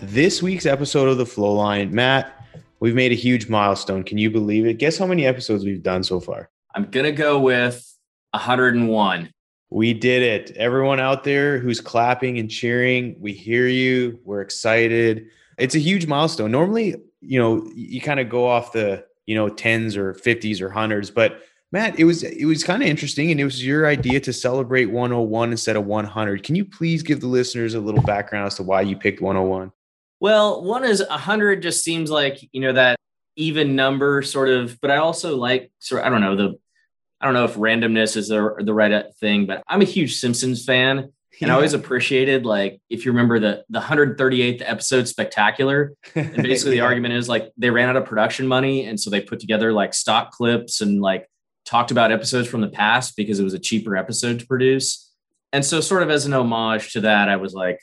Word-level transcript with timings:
this 0.00 0.42
week's 0.42 0.66
episode 0.66 1.08
of 1.08 1.18
The 1.18 1.24
Flowline. 1.24 1.90
Matt, 1.90 2.46
we've 2.80 2.94
made 2.94 3.12
a 3.12 3.16
huge 3.16 3.48
milestone. 3.48 4.02
Can 4.02 4.18
you 4.18 4.30
believe 4.30 4.66
it? 4.66 4.74
Guess 4.74 4.98
how 4.98 5.06
many 5.06 5.26
episodes 5.26 5.64
we've 5.64 5.82
done 5.82 6.02
so 6.02 6.20
far? 6.20 6.50
I'm 6.74 6.90
going 6.90 7.04
to 7.04 7.12
go 7.12 7.38
with 7.38 7.96
101. 8.32 9.32
We 9.70 9.94
did 9.94 10.22
it. 10.22 10.56
Everyone 10.56 11.00
out 11.00 11.24
there 11.24 11.58
who's 11.58 11.80
clapping 11.80 12.38
and 12.38 12.50
cheering, 12.50 13.16
we 13.18 13.32
hear 13.32 13.66
you. 13.66 14.20
We're 14.24 14.40
excited. 14.40 15.26
It's 15.58 15.74
a 15.74 15.80
huge 15.80 16.06
milestone. 16.06 16.50
Normally, 16.50 16.96
you 17.20 17.38
know, 17.38 17.70
you 17.74 18.00
kind 18.00 18.20
of 18.20 18.28
go 18.28 18.46
off 18.46 18.72
the, 18.72 19.04
you 19.26 19.34
know, 19.34 19.48
tens 19.48 19.96
or 19.96 20.14
50s 20.14 20.60
or 20.60 20.70
hundreds, 20.70 21.10
but 21.10 21.42
Matt, 21.72 21.98
it 21.98 22.04
was 22.04 22.22
it 22.22 22.44
was 22.44 22.62
kind 22.62 22.84
of 22.84 22.88
interesting 22.88 23.32
and 23.32 23.40
it 23.40 23.44
was 23.44 23.66
your 23.66 23.88
idea 23.88 24.20
to 24.20 24.32
celebrate 24.32 24.86
101 24.86 25.50
instead 25.50 25.74
of 25.74 25.86
100. 25.86 26.44
Can 26.44 26.54
you 26.54 26.64
please 26.64 27.02
give 27.02 27.20
the 27.20 27.26
listeners 27.26 27.74
a 27.74 27.80
little 27.80 28.02
background 28.02 28.46
as 28.46 28.54
to 28.56 28.62
why 28.62 28.82
you 28.82 28.96
picked 28.96 29.20
101? 29.20 29.72
Well, 30.24 30.62
one 30.62 30.84
is 30.84 31.04
100 31.06 31.60
just 31.60 31.84
seems 31.84 32.10
like, 32.10 32.48
you 32.50 32.62
know, 32.62 32.72
that 32.72 32.96
even 33.36 33.76
number 33.76 34.22
sort 34.22 34.48
of, 34.48 34.80
but 34.80 34.90
I 34.90 34.96
also 34.96 35.36
like 35.36 35.70
sort 35.80 36.00
of, 36.00 36.06
I 36.06 36.08
don't 36.08 36.22
know, 36.22 36.34
the 36.34 36.54
I 37.20 37.26
don't 37.26 37.34
know 37.34 37.44
if 37.44 37.56
randomness 37.56 38.16
is 38.16 38.28
the, 38.28 38.54
the 38.58 38.72
right 38.72 38.90
uh, 38.90 39.02
thing, 39.20 39.44
but 39.44 39.62
I'm 39.68 39.82
a 39.82 39.84
huge 39.84 40.16
Simpsons 40.16 40.64
fan. 40.64 40.98
And 40.98 41.12
yeah. 41.40 41.48
I 41.48 41.56
always 41.56 41.74
appreciated 41.74 42.46
like 42.46 42.80
if 42.88 43.04
you 43.04 43.12
remember 43.12 43.38
the 43.38 43.66
the 43.68 43.80
138th 43.80 44.62
episode 44.64 45.08
spectacular. 45.08 45.92
And 46.14 46.42
basically 46.42 46.76
yeah. 46.76 46.84
the 46.84 46.86
argument 46.86 47.12
is 47.12 47.28
like 47.28 47.52
they 47.58 47.68
ran 47.68 47.90
out 47.90 47.96
of 47.96 48.06
production 48.06 48.46
money. 48.46 48.86
And 48.86 48.98
so 48.98 49.10
they 49.10 49.20
put 49.20 49.40
together 49.40 49.74
like 49.74 49.92
stock 49.92 50.30
clips 50.30 50.80
and 50.80 51.02
like 51.02 51.28
talked 51.66 51.90
about 51.90 52.12
episodes 52.12 52.48
from 52.48 52.62
the 52.62 52.70
past 52.70 53.14
because 53.14 53.40
it 53.40 53.44
was 53.44 53.52
a 53.52 53.58
cheaper 53.58 53.94
episode 53.94 54.40
to 54.40 54.46
produce. 54.46 55.12
And 55.52 55.62
so 55.62 55.82
sort 55.82 56.02
of 56.02 56.08
as 56.08 56.24
an 56.24 56.32
homage 56.32 56.94
to 56.94 57.02
that, 57.02 57.28
I 57.28 57.36
was 57.36 57.52
like, 57.52 57.78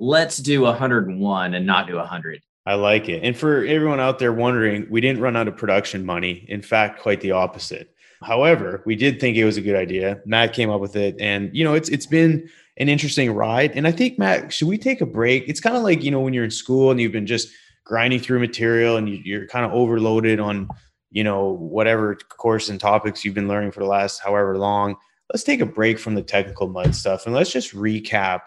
let's 0.00 0.38
do 0.38 0.62
101 0.62 1.54
and 1.54 1.66
not 1.66 1.86
do 1.86 1.96
100. 1.96 2.42
I 2.66 2.74
like 2.74 3.08
it. 3.08 3.22
And 3.22 3.36
for 3.36 3.64
everyone 3.64 4.00
out 4.00 4.18
there 4.18 4.32
wondering, 4.32 4.86
we 4.90 5.00
didn't 5.00 5.20
run 5.20 5.36
out 5.36 5.48
of 5.48 5.56
production 5.56 6.04
money. 6.04 6.44
In 6.48 6.62
fact, 6.62 7.00
quite 7.00 7.20
the 7.20 7.32
opposite. 7.32 7.94
However, 8.22 8.82
we 8.84 8.96
did 8.96 9.20
think 9.20 9.36
it 9.36 9.44
was 9.44 9.56
a 9.56 9.62
good 9.62 9.76
idea. 9.76 10.20
Matt 10.26 10.52
came 10.52 10.68
up 10.68 10.80
with 10.80 10.94
it, 10.94 11.16
and 11.18 11.50
you 11.54 11.64
know, 11.64 11.74
it's 11.74 11.88
it's 11.88 12.04
been 12.04 12.48
an 12.76 12.88
interesting 12.88 13.32
ride. 13.32 13.72
And 13.72 13.86
I 13.86 13.92
think 13.92 14.18
Matt, 14.18 14.52
should 14.52 14.68
we 14.68 14.76
take 14.76 15.00
a 15.00 15.06
break? 15.06 15.48
It's 15.48 15.60
kind 15.60 15.76
of 15.76 15.82
like 15.82 16.02
you 16.02 16.10
know 16.10 16.20
when 16.20 16.34
you're 16.34 16.44
in 16.44 16.50
school 16.50 16.90
and 16.90 17.00
you've 17.00 17.12
been 17.12 17.26
just 17.26 17.48
grinding 17.84 18.20
through 18.20 18.40
material 18.40 18.96
and 18.96 19.08
you, 19.08 19.40
are 19.40 19.46
kind 19.46 19.64
of 19.64 19.72
overloaded 19.72 20.38
on 20.38 20.68
you 21.10 21.24
know 21.24 21.54
whatever 21.54 22.14
course 22.14 22.68
and 22.68 22.78
topics 22.78 23.24
you've 23.24 23.34
been 23.34 23.48
learning 23.48 23.70
for 23.70 23.80
the 23.80 23.86
last 23.86 24.18
however 24.18 24.58
long. 24.58 24.96
Let's 25.32 25.44
take 25.44 25.60
a 25.62 25.66
break 25.66 25.98
from 25.98 26.14
the 26.14 26.22
technical 26.22 26.68
mud 26.68 26.94
stuff 26.94 27.24
and 27.24 27.34
let's 27.34 27.52
just 27.52 27.74
recap 27.74 28.40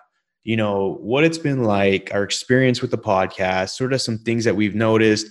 you 0.43 0.57
know 0.57 0.97
what 1.01 1.23
it's 1.23 1.37
been 1.37 1.63
like 1.63 2.09
our 2.13 2.23
experience 2.23 2.81
with 2.81 2.91
the 2.91 2.97
podcast 2.97 3.69
sort 3.69 3.93
of 3.93 4.01
some 4.01 4.17
things 4.17 4.43
that 4.43 4.55
we've 4.55 4.75
noticed 4.75 5.27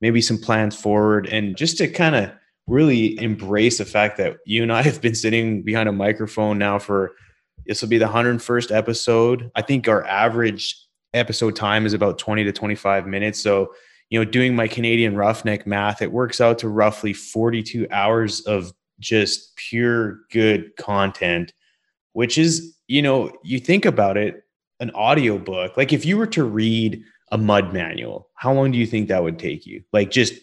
maybe 0.00 0.20
some 0.20 0.38
plans 0.38 0.76
forward 0.76 1.26
and 1.28 1.56
just 1.56 1.78
to 1.78 1.88
kind 1.88 2.14
of 2.14 2.30
really 2.66 3.18
embrace 3.20 3.78
the 3.78 3.84
fact 3.84 4.16
that 4.16 4.36
you 4.46 4.62
and 4.62 4.72
I 4.72 4.82
have 4.90 5.00
been 5.00 5.14
sitting 5.14 5.62
behind 5.62 5.88
a 5.88 5.92
microphone 5.92 6.58
now 6.58 6.78
for 6.78 7.12
this 7.66 7.80
will 7.80 7.88
be 7.88 7.98
the 7.98 8.06
101st 8.06 8.74
episode. 8.74 9.50
I 9.54 9.62
think 9.62 9.86
our 9.88 10.04
average 10.06 10.76
episode 11.14 11.54
time 11.54 11.86
is 11.86 11.92
about 11.92 12.18
20 12.18 12.44
to 12.44 12.52
25 12.52 13.06
minutes. 13.06 13.40
So, 13.40 13.72
you 14.10 14.18
know, 14.18 14.24
doing 14.24 14.56
my 14.56 14.66
Canadian 14.66 15.16
roughneck 15.16 15.66
math, 15.66 16.02
it 16.02 16.10
works 16.10 16.40
out 16.40 16.58
to 16.58 16.68
roughly 16.68 17.12
42 17.12 17.86
hours 17.90 18.40
of 18.42 18.72
just 18.98 19.54
pure 19.56 20.20
good 20.30 20.76
content, 20.76 21.52
which 22.14 22.36
is, 22.36 22.76
you 22.88 23.00
know, 23.00 23.30
you 23.44 23.58
think 23.58 23.84
about 23.84 24.16
it, 24.16 24.42
an 24.80 24.90
audio 24.92 25.38
book. 25.38 25.76
Like 25.76 25.92
if 25.92 26.04
you 26.04 26.16
were 26.16 26.26
to 26.28 26.44
read 26.44 27.02
a 27.30 27.38
mud 27.38 27.72
manual, 27.72 28.28
how 28.34 28.52
long 28.52 28.72
do 28.72 28.78
you 28.78 28.86
think 28.86 29.08
that 29.08 29.22
would 29.22 29.38
take 29.38 29.66
you? 29.66 29.82
Like 29.92 30.10
just 30.10 30.34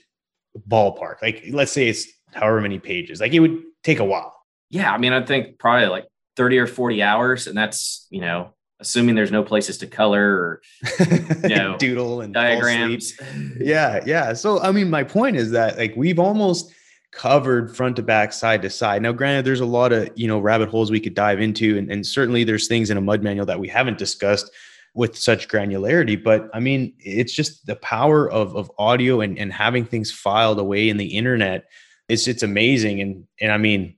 ballpark? 0.68 1.22
Like, 1.22 1.44
let's 1.52 1.72
say 1.72 1.88
it's 1.88 2.08
however 2.34 2.62
many 2.62 2.80
pages. 2.80 3.22
Like, 3.22 3.34
it 3.34 3.40
would 3.40 3.62
take 3.84 4.00
a 4.00 4.06
while. 4.06 4.36
Yeah, 4.70 4.92
I 4.92 4.98
mean, 4.98 5.14
I 5.14 5.26
think 5.26 5.58
probably 5.58 5.88
like 5.88 6.06
thirty 6.36 6.60
or 6.60 6.68
forty 6.68 7.02
hours, 7.02 7.48
and 7.48 7.58
that's 7.58 8.06
you 8.12 8.22
know, 8.22 8.54
assuming 8.80 9.16
there's 9.16 9.32
no 9.32 9.44
places 9.44 9.80
to 9.80 9.88
color 9.88 10.24
or 10.24 10.62
you 11.44 11.56
know, 11.56 11.78
doodle 11.78 12.22
and 12.22 12.34
diagrams. 12.34 13.14
Yeah, 13.60 14.04
yeah. 14.06 14.34
So, 14.34 14.60
I 14.62 14.72
mean, 14.72 14.90
my 14.90 15.04
point 15.04 15.38
is 15.38 15.52
that 15.52 15.78
like 15.78 15.94
we've 15.96 16.20
almost 16.20 16.72
covered 17.12 17.76
front 17.76 17.96
to 17.96 18.04
back, 18.04 18.34
side 18.34 18.62
to 18.62 18.70
side. 18.70 19.02
Now, 19.02 19.12
granted, 19.12 19.46
there's 19.46 19.60
a 19.60 19.66
lot 19.66 19.92
of 19.92 20.10
you 20.16 20.28
know 20.28 20.40
rabbit 20.40 20.70
holes 20.70 20.92
we 20.92 21.00
could 21.00 21.14
dive 21.14 21.42
into, 21.42 21.78
and, 21.78 21.92
and 21.92 22.06
certainly 22.06 22.44
there's 22.44 22.68
things 22.68 22.90
in 22.90 22.98
a 22.98 23.02
mud 23.02 23.24
manual 23.24 23.46
that 23.46 23.60
we 23.60 23.68
haven't 23.68 23.98
discussed 23.98 24.52
with 24.94 25.18
such 25.18 25.48
granularity. 25.48 26.22
But 26.22 26.50
I 26.54 26.60
mean, 26.60 26.94
it's 27.00 27.34
just 27.34 27.66
the 27.66 27.76
power 27.78 28.30
of 28.30 28.56
of 28.56 28.72
audio 28.78 29.22
and, 29.22 29.38
and 29.38 29.52
having 29.52 29.86
things 29.86 30.12
filed 30.12 30.60
away 30.60 30.90
in 30.90 30.98
the 30.98 31.18
internet. 31.18 31.66
It's 32.08 32.28
it's 32.28 32.44
amazing. 32.44 33.02
And 33.02 33.28
and 33.40 33.52
I 33.52 33.58
mean, 33.58 33.96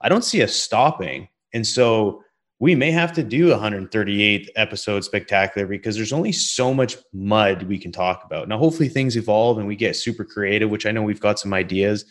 I 0.00 0.08
don't 0.08 0.24
see 0.24 0.42
us 0.42 0.54
stopping. 0.54 1.28
And 1.52 1.66
so 1.66 2.22
we 2.60 2.74
may 2.74 2.90
have 2.90 3.12
to 3.12 3.22
do 3.22 3.50
138 3.50 4.50
episode 4.56 5.04
spectacular 5.04 5.66
because 5.66 5.96
there's 5.96 6.12
only 6.12 6.32
so 6.32 6.72
much 6.72 6.96
mud 7.12 7.64
we 7.64 7.78
can 7.78 7.92
talk 7.92 8.22
about. 8.24 8.48
Now, 8.48 8.58
hopefully 8.58 8.88
things 8.88 9.16
evolve 9.16 9.58
and 9.58 9.66
we 9.66 9.76
get 9.76 9.96
super 9.96 10.24
creative, 10.24 10.70
which 10.70 10.86
I 10.86 10.92
know 10.92 11.02
we've 11.02 11.20
got 11.20 11.38
some 11.38 11.52
ideas. 11.52 12.04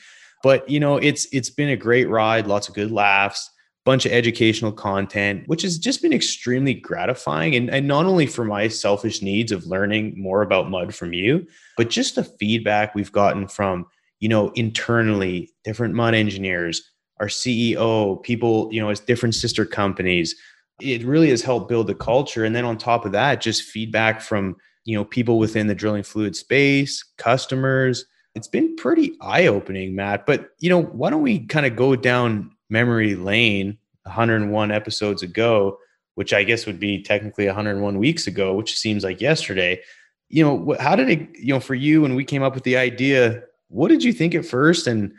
But 0.43 0.69
you 0.69 0.79
know, 0.79 0.97
it's 0.97 1.25
it's 1.31 1.49
been 1.49 1.69
a 1.69 1.75
great 1.75 2.07
ride, 2.07 2.45
lots 2.45 2.67
of 2.67 2.75
good 2.75 2.91
laughs 2.91 3.49
bunch 3.85 4.05
of 4.05 4.11
educational 4.11 4.71
content, 4.71 5.43
which 5.47 5.61
has 5.61 5.77
just 5.77 6.01
been 6.01 6.13
extremely 6.13 6.73
gratifying. 6.73 7.55
And, 7.55 7.69
and 7.69 7.87
not 7.87 8.05
only 8.05 8.25
for 8.25 8.45
my 8.45 8.67
selfish 8.67 9.21
needs 9.21 9.51
of 9.51 9.65
learning 9.65 10.13
more 10.17 10.41
about 10.41 10.69
mud 10.69 10.95
from 10.95 11.13
you, 11.13 11.45
but 11.75 11.89
just 11.89 12.15
the 12.15 12.23
feedback 12.23 12.95
we've 12.95 13.11
gotten 13.11 13.47
from, 13.47 13.85
you 14.19 14.29
know, 14.29 14.51
internally, 14.51 15.53
different 15.63 15.95
mud 15.95 16.13
engineers, 16.13 16.91
our 17.19 17.27
CEO, 17.27 18.23
people, 18.23 18.69
you 18.71 18.81
know, 18.81 18.89
as 18.89 19.01
different 19.01 19.35
sister 19.35 19.65
companies. 19.65 20.35
It 20.81 21.03
really 21.03 21.29
has 21.29 21.41
helped 21.41 21.69
build 21.69 21.87
the 21.87 21.95
culture. 21.95 22.45
And 22.45 22.55
then 22.55 22.65
on 22.65 22.77
top 22.77 23.05
of 23.05 23.11
that, 23.11 23.41
just 23.41 23.63
feedback 23.63 24.21
from, 24.21 24.55
you 24.85 24.95
know, 24.97 25.03
people 25.03 25.39
within 25.39 25.67
the 25.67 25.75
drilling 25.75 26.03
fluid 26.03 26.35
space, 26.35 27.03
customers. 27.17 28.05
It's 28.35 28.47
been 28.47 28.75
pretty 28.75 29.15
eye 29.21 29.47
opening, 29.47 29.95
Matt. 29.95 30.25
But, 30.25 30.51
you 30.59 30.69
know, 30.69 30.81
why 30.81 31.09
don't 31.09 31.21
we 31.21 31.39
kind 31.45 31.65
of 31.65 31.75
go 31.75 31.95
down 31.95 32.51
memory 32.69 33.15
lane 33.15 33.77
101 34.03 34.71
episodes 34.71 35.21
ago, 35.21 35.77
which 36.15 36.33
I 36.33 36.43
guess 36.43 36.65
would 36.65 36.79
be 36.79 37.01
technically 37.01 37.45
101 37.45 37.97
weeks 37.97 38.27
ago, 38.27 38.53
which 38.53 38.77
seems 38.77 39.03
like 39.03 39.21
yesterday. 39.21 39.81
You 40.29 40.43
know, 40.43 40.75
how 40.79 40.95
did 40.95 41.09
it, 41.09 41.29
you 41.35 41.53
know, 41.53 41.59
for 41.59 41.75
you 41.75 42.01
when 42.01 42.15
we 42.15 42.25
came 42.25 42.41
up 42.41 42.55
with 42.55 42.63
the 42.63 42.77
idea, 42.77 43.43
what 43.67 43.89
did 43.89 44.03
you 44.03 44.13
think 44.13 44.33
at 44.33 44.45
first 44.45 44.87
and 44.87 45.13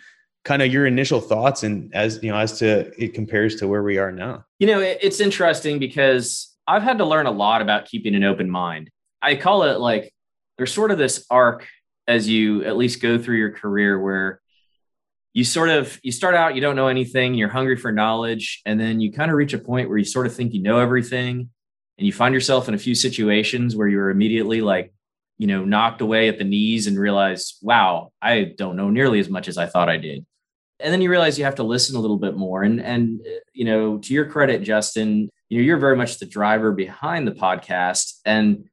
kind 0.45 0.61
of 0.61 0.73
your 0.73 0.87
initial 0.87 1.21
thoughts 1.21 1.63
and 1.63 1.95
as, 1.95 2.21
you 2.23 2.31
know, 2.31 2.39
as 2.39 2.59
to 2.59 2.93
it 3.03 3.15
compares 3.15 3.57
to 3.57 3.69
where 3.69 3.83
we 3.83 3.97
are 3.97 4.11
now? 4.11 4.45
You 4.59 4.67
know, 4.67 4.81
it's 4.81 5.21
interesting 5.21 5.79
because 5.79 6.53
I've 6.67 6.83
had 6.83 6.99
to 6.99 7.05
learn 7.05 7.27
a 7.27 7.31
lot 7.31 7.63
about 7.63 7.87
keeping 7.87 8.15
an 8.15 8.25
open 8.25 8.51
mind. 8.51 8.91
I 9.23 9.37
call 9.37 9.63
it 9.63 9.79
like 9.79 10.13
there's 10.59 10.73
sort 10.73 10.91
of 10.91 10.99
this 10.99 11.25
arc 11.31 11.67
as 12.07 12.29
you 12.29 12.65
at 12.65 12.77
least 12.77 13.01
go 13.01 13.19
through 13.19 13.37
your 13.37 13.53
career 13.53 14.01
where 14.01 14.41
you 15.33 15.45
sort 15.45 15.69
of 15.69 15.99
you 16.03 16.13
start 16.13 16.35
out 16.35 16.55
you 16.55 16.61
don't 16.61 16.77
know 16.77 16.89
anything 16.89 17.35
you're 17.35 17.49
hungry 17.49 17.77
for 17.77 17.93
knowledge 17.93 18.63
and 18.65 18.81
then 18.81 19.01
you 19.01 19.13
kind 19.13 19.31
of 19.31 19.37
reach 19.37 19.53
a 19.53 19.59
point 19.59 19.89
where 19.89 19.99
you 19.99 20.05
sort 20.05 20.27
of 20.27 20.35
think 20.35 20.55
you 20.55 20.63
know 20.63 20.79
everything 20.79 21.51
and 21.99 22.07
you 22.07 22.13
find 22.13 22.35
yourself 22.35 22.69
in 22.69 22.75
a 22.75 22.79
few 22.79 22.95
situations 22.95 23.77
where 23.77 23.89
you're 23.89 24.11
immediately 24.11 24.61
like 24.61 24.95
you 25.39 25.47
know 25.47 25.65
knocked 25.65 26.01
away 26.01 26.29
at 26.29 26.39
the 26.39 26.45
knees 26.45 26.87
and 26.87 26.99
realize 26.99 27.59
wow 27.61 28.13
i 28.23 28.53
don't 28.57 28.77
know 28.77 28.91
nearly 28.91 29.19
as 29.19 29.29
much 29.29 29.49
as 29.49 29.59
i 29.59 29.67
thought 29.67 29.89
i 29.89 29.97
did. 29.97 30.25
And 30.81 30.93
then 30.93 31.01
you 31.01 31.09
realize 31.09 31.39
you 31.39 31.45
have 31.45 31.55
to 31.55 31.63
listen 31.63 31.97
a 31.97 32.01
little 32.01 32.19
bit 32.19 32.37
more 32.37 32.63
and 32.63 32.81
and 32.81 33.21
you 33.53 33.65
know 33.65 33.99
to 33.99 34.15
your 34.15 34.27
credit 34.27 34.63
justin 34.63 35.31
you 35.49 35.59
know 35.59 35.65
you're 35.65 35.79
very 35.79 35.97
much 35.97 36.19
the 36.19 36.27
driver 36.27 36.73
behind 36.73 37.27
the 37.27 37.33
podcast 37.33 38.19
and 38.25 38.69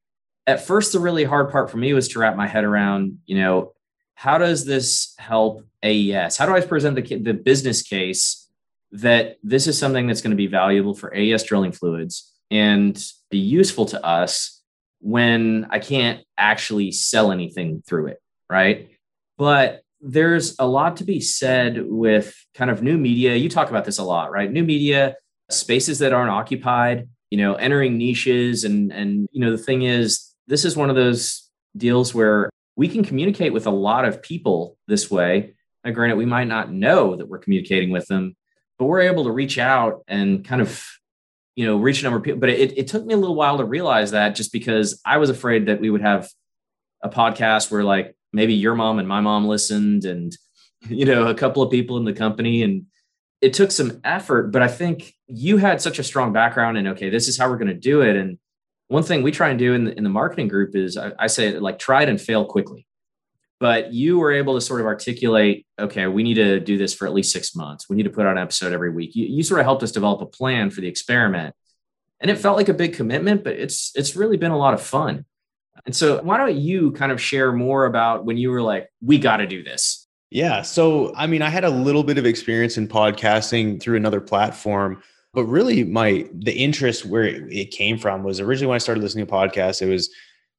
at 0.52 0.66
first 0.66 0.94
the 0.94 1.00
really 1.00 1.24
hard 1.24 1.52
part 1.52 1.70
for 1.72 1.78
me 1.78 1.94
was 1.94 2.08
to 2.10 2.20
wrap 2.20 2.36
my 2.36 2.48
head 2.48 2.64
around 2.64 3.20
you 3.26 3.38
know 3.40 3.74
how 4.16 4.38
does 4.38 4.66
this 4.66 5.16
help 5.18 5.64
AES? 5.84 6.38
How 6.38 6.46
do 6.46 6.54
I 6.54 6.62
present 6.62 6.96
the, 6.96 7.18
the 7.18 7.34
business 7.34 7.82
case 7.82 8.48
that 8.92 9.38
this 9.42 9.66
is 9.66 9.80
something 9.80 10.06
that's 10.06 10.22
going 10.22 10.32
to 10.32 10.38
be 10.38 10.46
valuable 10.46 10.94
for 10.94 11.12
AES 11.16 11.44
drilling 11.44 11.72
fluids 11.72 12.32
and 12.52 13.04
be 13.32 13.40
useful 13.40 13.86
to 13.88 14.06
us 14.06 14.62
when 15.00 15.66
I 15.72 15.80
can't 15.80 16.24
actually 16.38 16.92
sell 16.92 17.32
anything 17.32 17.82
through 17.88 18.08
it? 18.08 18.22
right? 18.52 18.90
But 19.38 19.82
there's 20.02 20.56
a 20.60 20.68
lot 20.68 20.98
to 20.98 21.06
be 21.06 21.22
said 21.22 21.82
with 21.84 22.36
kind 22.54 22.70
of 22.70 22.84
new 22.84 22.98
media. 22.98 23.36
You 23.36 23.50
talk 23.50 23.70
about 23.70 23.86
this 23.86 23.98
a 23.98 24.04
lot, 24.04 24.32
right? 24.32 24.52
New 24.52 24.64
media, 24.64 25.16
spaces 25.50 26.00
that 26.00 26.12
aren't 26.12 26.32
occupied, 26.32 27.08
you 27.30 27.38
know, 27.38 27.56
entering 27.56 27.98
niches 27.98 28.66
and 28.66 28.92
and 28.92 29.30
you 29.32 29.40
know 29.40 29.52
the 29.52 29.64
thing 29.64 29.84
is 29.84 30.31
this 30.48 30.66
is 30.66 30.76
one 30.76 30.90
of 30.90 30.96
those 30.96 31.50
deals 31.76 32.14
where 32.14 32.50
we 32.76 32.88
can 32.88 33.04
communicate 33.04 33.54
with 33.54 33.68
a 33.68 33.72
lot 33.72 34.06
of 34.06 34.22
people 34.22 34.78
this 34.88 35.10
way. 35.12 35.54
Now, 35.84 35.92
granted, 35.92 36.18
we 36.18 36.26
might 36.26 36.48
not 36.48 36.72
know 36.72 37.16
that 37.16 37.28
we're 37.28 37.40
communicating 37.40 37.92
with 37.92 38.08
them, 38.08 38.36
but 38.78 38.86
we're 38.86 39.02
able 39.02 39.26
to 39.26 39.32
reach 39.32 39.58
out 39.58 40.04
and 40.08 40.46
kind 40.46 40.62
of 40.62 40.84
you 41.56 41.66
know 41.66 41.78
reach 41.78 42.00
a 42.02 42.04
number 42.04 42.18
of 42.18 42.24
people. 42.24 42.40
But 42.40 42.50
it, 42.50 42.78
it 42.78 42.88
took 42.88 43.06
me 43.06 43.14
a 43.14 43.18
little 43.18 43.36
while 43.36 43.58
to 43.58 43.66
realize 43.66 44.12
that 44.12 44.36
just 44.36 44.52
because 44.52 45.02
i 45.06 45.18
was 45.18 45.30
afraid 45.30 45.68
that 45.68 45.82
we 45.82 45.90
would 45.90 46.02
have 46.02 46.30
a 47.04 47.10
podcast 47.10 47.72
where 47.72 47.84
like 47.84 48.16
maybe 48.32 48.54
your 48.54 48.76
mom 48.76 49.00
and 49.00 49.08
my 49.08 49.22
mom 49.22 49.48
listened 49.48 50.06
and 50.06 50.36
you 50.90 51.06
know 51.06 51.28
a 51.28 51.36
couple 51.36 51.62
of 51.62 51.72
people 51.72 51.98
in 51.98 52.06
the 52.06 52.14
company. 52.14 52.64
And 52.64 52.86
it 53.42 53.54
took 53.56 53.72
some 53.72 54.00
effort 54.04 54.52
but 54.52 54.62
i 54.62 54.68
think 54.68 55.16
you 55.26 55.58
had 55.58 55.82
such 55.82 55.98
a 55.98 56.04
strong 56.04 56.32
background 56.32 56.78
and 56.78 56.90
okay 56.90 57.10
this 57.10 57.28
is 57.28 57.40
how 57.40 57.50
we're 57.50 57.58
going 57.58 57.68
to 57.68 57.74
do 57.74 58.02
it. 58.02 58.16
And 58.16 58.38
one 58.92 59.04
thing 59.04 59.24
we 59.24 59.32
try 59.32 59.48
and 59.48 59.58
do 59.58 59.74
in 59.74 59.86
the, 59.86 59.98
in 59.98 60.04
the 60.04 60.10
marketing 60.10 60.50
group 60.50 60.76
is 60.76 60.98
I, 60.98 61.14
I 61.18 61.28
say 61.28 61.58
like 61.58 61.80
try 61.80 62.04
it 62.04 62.10
and 62.10 62.20
fail 62.20 62.44
quickly. 62.44 62.86
But 63.58 63.94
you 63.94 64.20
were 64.20 64.34
able 64.34 64.56
to 64.56 64.62
sort 64.62 64.82
of 64.82 64.86
articulate 64.86 65.66
okay 65.80 66.08
we 66.08 66.24
need 66.24 66.34
to 66.34 66.60
do 66.60 66.78
this 66.78 66.94
for 66.94 67.08
at 67.08 67.14
least 67.14 67.32
six 67.32 67.56
months. 67.56 67.90
We 67.90 67.96
need 67.96 68.04
to 68.04 68.10
put 68.10 68.26
out 68.26 68.34
an 68.34 68.44
episode 68.44 68.74
every 68.74 68.90
week. 68.92 69.16
You, 69.16 69.28
you 69.28 69.44
sort 69.44 69.62
of 69.62 69.66
helped 69.66 69.82
us 69.82 69.94
develop 69.94 70.22
a 70.22 70.26
plan 70.26 70.70
for 70.72 70.82
the 70.82 70.90
experiment. 70.90 71.56
And 72.20 72.30
it 72.30 72.38
felt 72.38 72.58
like 72.58 72.68
a 72.68 72.74
big 72.74 72.94
commitment 72.94 73.46
but 73.46 73.54
it's 73.54 73.94
it's 73.96 74.18
really 74.18 74.36
been 74.36 74.52
a 74.52 74.58
lot 74.58 74.74
of 74.74 74.82
fun. 74.82 75.24
And 75.86 75.96
so 75.96 76.22
why 76.22 76.38
don't 76.38 76.58
you 76.58 76.92
kind 76.92 77.14
of 77.14 77.22
share 77.22 77.54
more 77.54 77.86
about 77.86 78.26
when 78.26 78.36
you 78.36 78.52
were 78.52 78.62
like 78.62 78.90
we 79.02 79.20
got 79.20 79.38
to 79.38 79.48
do 79.48 79.64
this? 79.64 80.06
Yeah. 80.30 80.64
So 80.64 81.14
i 81.16 81.28
mean 81.28 81.42
i 81.42 81.50
had 81.50 81.64
a 81.64 81.70
little 81.70 82.04
bit 82.04 82.18
of 82.18 82.26
experience 82.26 82.78
in 82.78 82.90
podcasting 82.90 83.82
through 83.82 83.96
another 83.96 84.20
platform 84.20 85.02
but 85.34 85.46
really 85.46 85.84
my 85.84 86.28
the 86.34 86.54
interest 86.54 87.06
where 87.06 87.24
it, 87.24 87.72
came 87.72 87.98
from 87.98 88.24
was 88.24 88.40
originally 88.40 88.70
when 88.70 88.76
i 88.76 88.80
started 88.80 89.02
listening 89.02 89.26
to 89.26 89.32
podcasts 89.32 89.82
it 89.82 89.88
was 89.88 90.10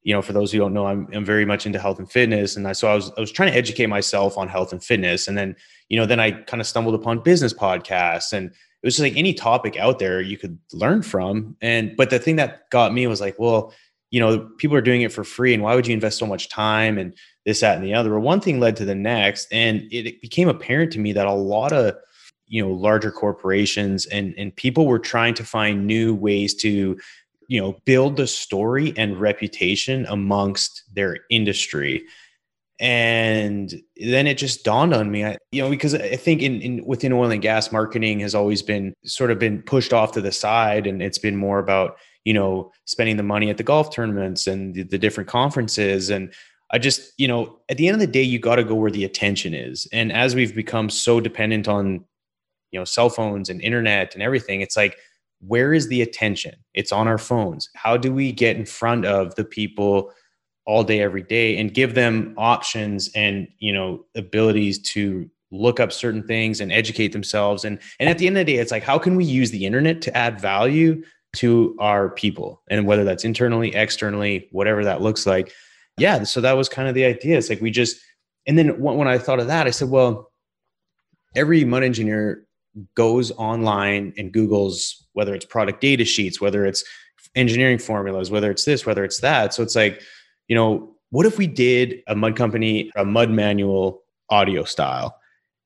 you 0.03 0.13
know, 0.13 0.23
for 0.23 0.33
those 0.33 0.51
who 0.51 0.59
don't 0.59 0.75
know, 0.75 0.87
I'm, 0.87 1.09
I'm 1.13 1.25
very 1.25 1.45
much 1.45 1.65
into 1.65 1.79
health 1.79 1.99
and 1.99 2.11
fitness. 2.11 2.57
And 2.57 2.67
I, 2.67 2.73
so 2.73 2.89
I 2.89 2.95
was, 2.95 3.13
I 3.17 3.21
was 3.21 3.31
trying 3.31 3.53
to 3.53 3.57
educate 3.57 3.87
myself 3.87 4.37
on 4.37 4.49
health 4.49 4.73
and 4.73 4.83
fitness. 4.83 5.29
And 5.29 5.39
then, 5.39 5.55
you 5.89 5.99
know, 5.99 6.07
then 6.07 6.21
I 6.21 6.33
kind 6.33 6.61
of 6.61 6.67
stumbled 6.67 6.95
upon 6.95 7.23
business 7.23 7.55
podcasts 7.55 8.33
and 8.33 8.49
it 8.51 8.87
was 8.87 8.97
just 8.97 9.03
like 9.03 9.17
any 9.17 9.33
topic 9.33 9.77
out 9.77 10.01
there 10.01 10.21
you 10.21 10.37
could 10.37 10.59
learn 10.73 11.03
from. 11.03 11.57
And, 11.61 11.97
but 11.97 12.11
the 12.11 12.19
thing 12.19 12.37
that 12.37 12.69
got 12.71 12.93
me 12.93 13.07
was 13.07 13.21
like, 13.21 13.39
well, 13.39 13.73
you 14.11 14.19
know, 14.19 14.51
people 14.59 14.77
are 14.77 14.83
doing 14.83 15.03
it 15.03 15.13
for 15.13 15.23
free. 15.23 15.55
And 15.55 15.63
why 15.63 15.77
would 15.77 15.87
you 15.87 15.95
invest 15.95 16.19
so 16.19 16.27
much 16.27 16.49
time 16.49 16.99
and 16.99 17.15
this, 17.47 17.61
that, 17.61 17.77
and 17.77 17.85
the 17.85 17.95
other? 17.95 18.11
Well, 18.11 18.21
one 18.21 18.41
thing 18.41 18.59
led 18.59 18.77
to 18.77 18.85
the 18.85 18.97
next. 18.97 19.47
And 19.53 19.87
it 19.93 20.21
became 20.21 20.49
apparent 20.49 20.93
to 20.93 20.99
me 20.99 21.13
that 21.13 21.29
a 21.29 21.33
lot 21.33 21.73
of, 21.73 21.95
you 22.53 22.63
know, 22.63 22.71
larger 22.71 23.11
corporations 23.11 24.05
and, 24.07 24.35
and 24.37 24.55
people 24.55 24.87
were 24.87 24.99
trying 24.99 25.33
to 25.33 25.43
find 25.43 25.87
new 25.87 26.15
ways 26.15 26.55
to 26.55 26.99
you 27.49 27.61
know 27.61 27.79
build 27.87 28.17
the 28.19 28.27
story 28.27 28.93
and 28.99 29.19
reputation 29.19 30.05
amongst 30.11 30.83
their 30.93 31.17
industry. 31.31 32.05
And 32.79 33.73
then 33.97 34.27
it 34.27 34.37
just 34.37 34.65
dawned 34.65 34.93
on 34.93 35.11
me 35.11 35.25
I, 35.25 35.39
you 35.51 35.63
know 35.63 35.71
because 35.71 35.95
i 35.95 36.17
think 36.17 36.43
in, 36.43 36.61
in 36.61 36.85
within 36.85 37.13
oil 37.13 37.31
and 37.31 37.41
gas 37.41 37.71
marketing 37.71 38.19
has 38.21 38.35
always 38.35 38.61
been 38.61 38.93
sort 39.05 39.31
of 39.31 39.39
been 39.39 39.63
pushed 39.63 39.93
off 39.93 40.11
to 40.13 40.21
the 40.21 40.33
side 40.33 40.89
and 40.89 41.01
it's 41.01 41.19
been 41.19 41.37
more 41.37 41.61
about 41.61 41.97
you 42.25 42.35
know 42.35 42.73
spending 42.87 43.17
the 43.17 43.23
money 43.23 43.51
at 43.51 43.57
the 43.57 43.63
golf 43.63 43.95
tournaments 43.95 44.49
and 44.49 44.75
the, 44.75 44.83
the 44.83 44.99
different 44.99 45.29
conferences. 45.29 46.11
And 46.11 46.35
i 46.73 46.79
just 46.79 47.13
you 47.19 47.29
know 47.29 47.61
at 47.69 47.77
the 47.77 47.87
end 47.87 47.95
of 47.95 48.01
the 48.01 48.07
day 48.19 48.23
you 48.23 48.39
got 48.39 48.57
to 48.57 48.65
go 48.65 48.75
where 48.75 48.91
the 48.91 49.05
attention 49.05 49.55
is. 49.55 49.87
And 49.93 50.13
as 50.13 50.35
we've 50.35 50.55
become 50.55 50.91
so 50.91 51.21
dependent 51.21 51.69
on 51.69 52.05
you 52.73 52.81
know 52.81 52.85
cell 52.85 53.09
phones 53.09 53.49
and 53.49 53.61
internet 53.61 54.15
and 54.15 54.23
everything 54.23 54.61
it's 54.61 54.77
like 54.77 54.97
where 55.47 55.75
is 55.75 55.89
the 55.89 56.03
attention? 56.03 56.55
It's 56.75 56.93
on 56.93 57.09
our 57.09 57.19
phones. 57.19 57.69
How 57.75 57.97
do 57.97 58.13
we 58.13 58.33
get 58.33 58.57
in 58.57 58.65
front 58.65 59.05
of 59.05 59.35
the 59.35 59.45
people 59.45 60.13
all 60.65 60.85
day, 60.85 61.01
every 61.01 61.23
day 61.23 61.59
and 61.59 61.75
give 61.75 61.95
them 61.95 62.35
options 62.39 63.11
and, 63.15 63.49
you 63.59 63.73
know, 63.73 64.05
abilities 64.15 64.79
to 64.93 65.29
look 65.51 65.81
up 65.81 65.93
certain 65.93 66.27
things 66.27 66.61
and 66.61 66.73
educate 66.73 67.09
themselves? 67.09 67.65
And, 67.65 67.81
and 67.99 68.09
at 68.09 68.19
the 68.19 68.27
end 68.29 68.39
of 68.39 68.47
the 68.47 68.53
day, 68.53 68.59
it's 68.59 68.71
like, 68.71 68.85
how 68.85 68.99
can 68.99 69.17
we 69.17 69.25
use 69.25 69.51
the 69.51 69.67
internet 69.67 70.01
to 70.03 70.17
add 70.17 70.41
value 70.41 71.03
to 71.37 71.77
our 71.81 72.11
people? 72.11 72.63
And 72.71 72.87
whether 72.87 73.05
that's 73.05 73.25
internally, 73.25 73.75
externally, 73.75 74.49
whatever 74.53 74.85
that 74.85 75.03
looks 75.03 75.27
like. 75.27 75.53
Yeah. 75.99 76.23
So 76.23 76.41
that 76.41 76.53
was 76.53 76.69
kind 76.69 76.89
of 76.89 76.95
the 76.95 77.05
idea. 77.05 77.37
It's 77.37 77.51
like 77.51 77.61
we 77.61 77.73
just, 77.73 78.01
and 78.47 78.57
then 78.57 78.81
when 78.81 79.09
I 79.09 79.19
thought 79.19 79.41
of 79.41 79.49
that, 79.49 79.67
I 79.67 79.71
said, 79.71 79.91
well, 79.91 80.31
every 81.35 81.65
mud 81.65 81.83
engineer 81.83 82.47
goes 82.95 83.31
online 83.33 84.13
and 84.17 84.33
Google's 84.33 85.07
whether 85.13 85.35
it's 85.35 85.45
product 85.45 85.81
data 85.81 86.05
sheets, 86.05 86.41
whether 86.41 86.65
it's 86.65 86.85
engineering 87.35 87.79
formulas, 87.79 88.31
whether 88.31 88.51
it's 88.51 88.65
this, 88.65 88.87
whether 88.87 89.05
it's 89.05 89.21
that. 89.21 89.55
So 89.55 89.63
it's 89.63 89.77
like, 89.77 90.03
you 90.49 90.57
know, 90.57 90.95
what 91.11 91.27
if 91.27 91.39
we 91.39 91.47
did 91.47 92.03
a 92.07 92.15
mud 92.15 92.37
company, 92.37 92.91
a 92.97 93.05
mud 93.05 93.31
manual 93.31 94.03
audio 94.31 94.65
style? 94.65 95.19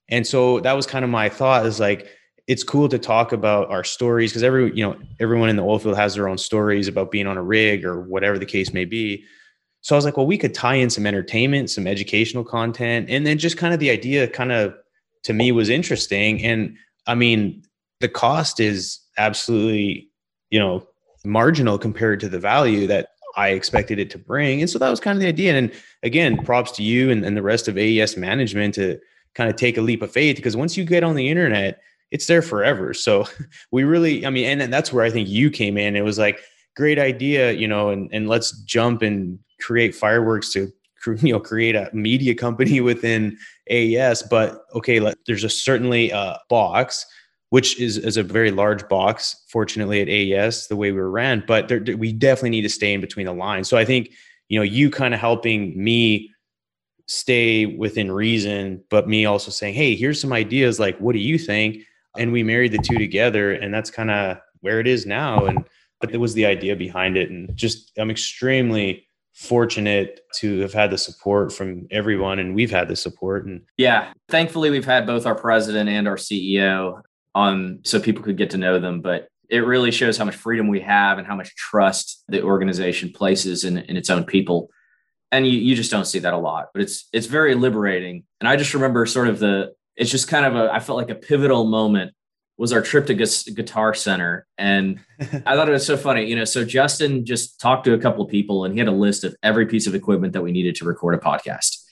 And 0.09 0.27
so 0.27 0.61
that 0.61 0.75
was 0.75 0.87
kind 0.87 1.05
of 1.05 1.11
my 1.11 1.29
thought 1.29 1.67
is 1.67 1.81
like, 1.81 2.09
it's 2.47 2.63
cool 2.63 2.89
to 2.89 2.99
talk 2.99 3.33
about 3.33 3.71
our 3.71 3.83
stories 3.83 4.31
because 4.31 4.45
every, 4.45 4.75
you 4.77 4.85
know, 4.85 4.97
everyone 5.19 5.49
in 5.49 5.57
the 5.57 5.65
oil 5.65 5.79
field 5.79 5.97
has 5.97 6.15
their 6.15 6.29
own 6.29 6.39
stories 6.39 6.87
about 6.87 7.11
being 7.11 7.27
on 7.27 7.37
a 7.37 7.43
rig 7.43 7.85
or 7.85 8.03
whatever 8.03 8.39
the 8.39 8.47
case 8.47 8.73
may 8.73 8.85
be. 8.85 9.25
So 9.81 9.95
I 9.95 9.99
was 9.99 10.05
like, 10.05 10.17
well, 10.17 10.27
we 10.27 10.39
could 10.39 10.55
tie 10.55 10.75
in 10.75 10.91
some 10.91 11.07
entertainment, 11.07 11.71
some 11.71 11.87
educational 11.87 12.45
content, 12.45 13.09
and 13.09 13.27
then 13.27 13.39
just 13.39 13.57
kind 13.57 13.75
of 13.75 13.81
the 13.81 13.91
idea 13.91 14.29
kind 14.29 14.53
of 14.53 14.75
to 15.25 15.33
me 15.33 15.51
was 15.51 15.69
interesting. 15.69 16.43
And 16.45 16.77
I 17.07 17.15
mean, 17.15 17.63
the 18.01 18.09
cost 18.09 18.61
is 18.61 19.01
absolutely, 19.19 20.11
you 20.51 20.59
know, 20.59 20.87
marginal 21.25 21.79
compared 21.79 22.21
to 22.21 22.29
the 22.29 22.39
value 22.39 22.87
that 22.87 23.09
I 23.37 23.51
expected 23.51 23.99
it 23.99 24.11
to 24.11 24.19
bring. 24.19 24.61
And 24.61 24.71
so 24.71 24.79
that 24.79 24.89
was 24.89 25.01
kind 25.01 25.17
of 25.17 25.21
the 25.21 25.29
idea. 25.29 25.55
And 25.55 25.73
again, 26.03 26.43
props 26.45 26.73
to 26.73 26.83
you 26.83 27.11
and, 27.11 27.25
and 27.25 27.37
the 27.37 27.43
rest 27.43 27.69
of 27.69 27.77
AES 27.77 28.17
management 28.17 28.75
to 28.75 28.99
kind 29.35 29.51
of 29.51 29.57
take 29.57 29.77
a 29.77 29.83
leap 29.83 30.03
of 30.03 30.11
faith 30.11 30.37
because 30.37 30.57
once 30.57 30.77
you 30.77 30.85
get 30.85 31.05
on 31.05 31.15
the 31.15 31.29
internet, 31.29 31.81
it's 32.11 32.27
there 32.27 32.43
forever. 32.43 32.95
So 32.95 33.27
we 33.71 33.85
really, 33.85 34.25
I 34.25 34.31
mean, 34.31 34.61
and 34.61 34.73
that's 34.73 34.93
where 34.93 35.05
I 35.05 35.11
think 35.11 35.29
you 35.29 35.51
came 35.51 35.77
in. 35.77 35.97
It 35.97 36.05
was 36.05 36.19
like, 36.19 36.41
great 36.77 36.99
idea, 36.99 37.53
you 37.53 37.67
know, 37.67 37.89
and, 37.91 38.09
and 38.13 38.29
let's 38.29 38.53
jump 38.63 39.03
and 39.03 39.39
create 39.61 39.95
fireworks 39.95 40.53
to 40.53 40.71
you 41.15 41.33
know 41.33 41.41
create 41.41 41.75
a 41.75 41.91
media 41.93 42.35
company 42.35 42.81
within 42.91 43.39
AES. 43.71 44.23
But 44.25 44.65
okay, 44.75 45.01
let, 45.01 45.19
there's 45.27 45.45
a 45.45 45.49
certainly 45.49 46.11
a 46.11 46.39
box 46.49 47.07
which 47.51 47.81
is, 47.81 47.97
is 47.99 48.17
a 48.17 48.23
very 48.23 48.51
large 48.51 48.89
box, 48.89 49.45
fortunately 49.49 50.01
at 50.01 50.09
AES, 50.09 50.67
the 50.67 50.77
way 50.77 50.91
we 50.91 50.99
were 50.99 51.11
ran, 51.11 51.45
but 51.47 51.69
there, 51.69 51.81
we 51.97 52.13
definitely 52.13 52.51
need 52.51 52.63
to 52.63 52.69
stay 52.69 52.93
in 52.93 53.01
between 53.01 53.27
the 53.27 53.33
lines. 53.33 53.69
So 53.69 53.77
I 53.77 53.85
think, 53.85 54.11
you 54.49 54.59
know, 54.59 54.65
you 54.65 54.91
kind 54.91 55.15
of 55.15 55.21
helping 55.21 55.73
me 55.83 56.31
stay 57.07 57.67
within 57.67 58.11
reason, 58.11 58.83
but 58.91 59.09
me 59.09 59.27
also 59.27 59.51
saying, 59.51 59.75
Hey, 59.75 59.95
here's 59.95 60.21
some 60.21 60.33
ideas. 60.33 60.81
Like, 60.81 60.99
what 60.99 61.13
do 61.13 61.21
you 61.21 61.39
think? 61.39 61.79
And 62.19 62.33
we 62.33 62.43
married 62.43 62.73
the 62.73 62.79
two 62.79 62.99
together 62.99 63.53
and 63.53 63.73
that's 63.73 63.91
kind 63.91 64.11
of 64.11 64.39
where 64.61 64.81
it 64.81 64.87
is 64.87 65.07
now. 65.07 65.47
And, 65.47 65.65
but 66.01 66.13
it 66.13 66.19
was 66.19 66.35
the 66.35 66.47
idea 66.47 66.75
behind 66.75 67.17
it. 67.17 67.31
And 67.31 67.57
just, 67.57 67.93
I'm 67.97 68.11
extremely 68.11 69.06
fortunate 69.37 70.21
to 70.35 70.61
have 70.61 70.73
had 70.73 70.91
the 70.91 70.99
support 70.99 71.53
from 71.53 71.87
everyone 71.91 72.39
and 72.39 72.55
we've 72.55 72.71
had 72.71 72.89
the 72.89 72.97
support 72.97 73.45
and 73.45 73.61
yeah 73.77 74.11
thankfully 74.29 74.71
we've 74.71 74.87
had 74.87 75.07
both 75.07 75.27
our 75.27 75.35
president 75.35 75.91
and 75.91 76.09
our 76.09 76.17
ceo 76.17 77.03
on 77.37 77.53
um, 77.53 77.79
so 77.85 78.01
people 78.01 78.25
could 78.25 78.39
get 78.39 78.51
to 78.51 78.57
know 78.57 78.81
them. 78.81 79.03
But 79.03 79.29
it 79.49 79.59
really 79.59 79.93
shows 79.93 80.17
how 80.17 80.25
much 80.25 80.35
freedom 80.35 80.67
we 80.67 80.81
have 80.81 81.19
and 81.19 81.27
how 81.27 81.37
much 81.37 81.55
trust 81.55 82.25
the 82.29 82.43
organization 82.43 83.13
places 83.13 83.63
in, 83.63 83.79
in 83.79 83.97
its 83.97 84.11
own 84.11 84.25
people. 84.25 84.71
And 85.31 85.47
you, 85.47 85.59
you 85.59 85.77
just 85.77 85.91
don't 85.91 86.07
see 86.07 86.19
that 86.21 86.33
a 86.33 86.39
lot, 86.39 86.69
but 86.73 86.83
it's 86.83 87.09
it's 87.13 87.27
very 87.27 87.55
liberating. 87.55 88.25
And 88.41 88.49
I 88.49 88.57
just 88.57 88.73
remember 88.73 89.05
sort 89.07 89.29
of 89.29 89.39
the 89.39 89.75
it's 89.97 90.11
just 90.11 90.29
kind 90.29 90.47
of 90.47 90.57
a 90.57 90.73
I 90.73 90.81
felt 90.81 90.97
like 90.97 91.11
a 91.11 91.15
pivotal 91.15 91.67
moment 91.67 92.15
was 92.59 92.73
our 92.73 92.81
trip 92.81 93.07
to 93.07 93.15
Guitar 93.15 93.95
Center, 93.95 94.47
and 94.57 95.01
I 95.21 95.55
thought 95.55 95.69
it 95.69 95.73
was 95.73 95.87
so 95.87 95.97
funny. 95.97 96.25
You 96.25 96.37
know, 96.37 96.45
so 96.45 96.65
Justin 96.65 97.25
just 97.25 97.61
talked 97.61 97.85
to 97.85 97.95
a 97.95 97.99
couple 97.99 98.25
of 98.25 98.31
people, 98.31 98.65
and 98.65 98.73
he 98.73 98.79
had 98.79 98.89
a 98.89 98.93
list 98.93 99.25
of 99.25 99.37
every 99.43 99.67
piece 99.67 99.87
of 99.87 99.95
equipment 99.95 100.33
that 100.33 100.43
we 100.43 100.53
needed 100.53 100.75
to 100.77 100.85
record 100.85 101.15
a 101.15 101.19
podcast 101.19 101.87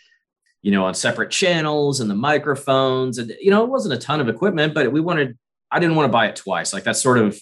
you 0.65 0.71
know, 0.71 0.87
on 0.87 0.95
separate 0.95 1.31
channels 1.31 2.01
and 2.01 2.09
the 2.09 2.15
microphones. 2.15 3.19
And, 3.19 3.35
you 3.39 3.51
know, 3.51 3.63
it 3.65 3.69
wasn't 3.69 3.93
a 3.93 3.99
ton 3.99 4.19
of 4.19 4.31
equipment, 4.31 4.73
but 4.73 4.91
we 4.91 4.99
wanted, 4.99 5.37
I 5.71 5.79
didn't 5.79 5.95
want 5.95 6.09
to 6.09 6.13
buy 6.13 6.27
it 6.27 6.37
twice. 6.37 6.73
Like 6.73 6.85
that's 6.85 7.03
sort 7.03 7.19
of 7.19 7.39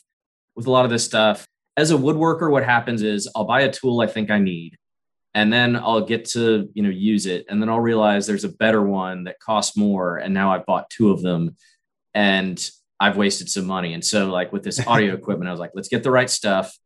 with 0.56 0.66
a 0.66 0.70
lot 0.72 0.84
of 0.84 0.90
this 0.90 1.04
stuff. 1.04 1.46
As 1.76 1.92
a 1.92 1.94
woodworker, 1.94 2.50
what 2.50 2.64
happens 2.64 3.00
is 3.00 3.30
I'll 3.36 3.44
buy 3.44 3.60
a 3.60 3.70
tool 3.70 4.00
I 4.00 4.08
think 4.08 4.28
I 4.32 4.40
need, 4.40 4.76
and 5.34 5.52
then 5.52 5.76
I'll 5.76 6.04
get 6.04 6.24
to, 6.30 6.68
you 6.74 6.82
know, 6.82 6.88
use 6.88 7.26
it. 7.26 7.46
And 7.48 7.62
then 7.62 7.68
I'll 7.68 7.78
realize 7.78 8.26
there's 8.26 8.42
a 8.42 8.48
better 8.48 8.82
one 8.82 9.22
that 9.24 9.38
costs 9.38 9.76
more. 9.76 10.16
And 10.16 10.34
now 10.34 10.52
I've 10.52 10.66
bought 10.66 10.90
two 10.90 11.12
of 11.12 11.22
them 11.22 11.56
and 12.14 12.60
I've 13.00 13.16
wasted 13.16 13.48
some 13.48 13.66
money. 13.66 13.94
And 13.94 14.04
so, 14.04 14.30
like 14.30 14.52
with 14.52 14.62
this 14.62 14.80
audio 14.86 15.14
equipment, 15.14 15.48
I 15.48 15.52
was 15.52 15.60
like, 15.60 15.72
let's 15.74 15.88
get 15.88 16.02
the 16.02 16.10
right 16.10 16.30
stuff. 16.30 16.76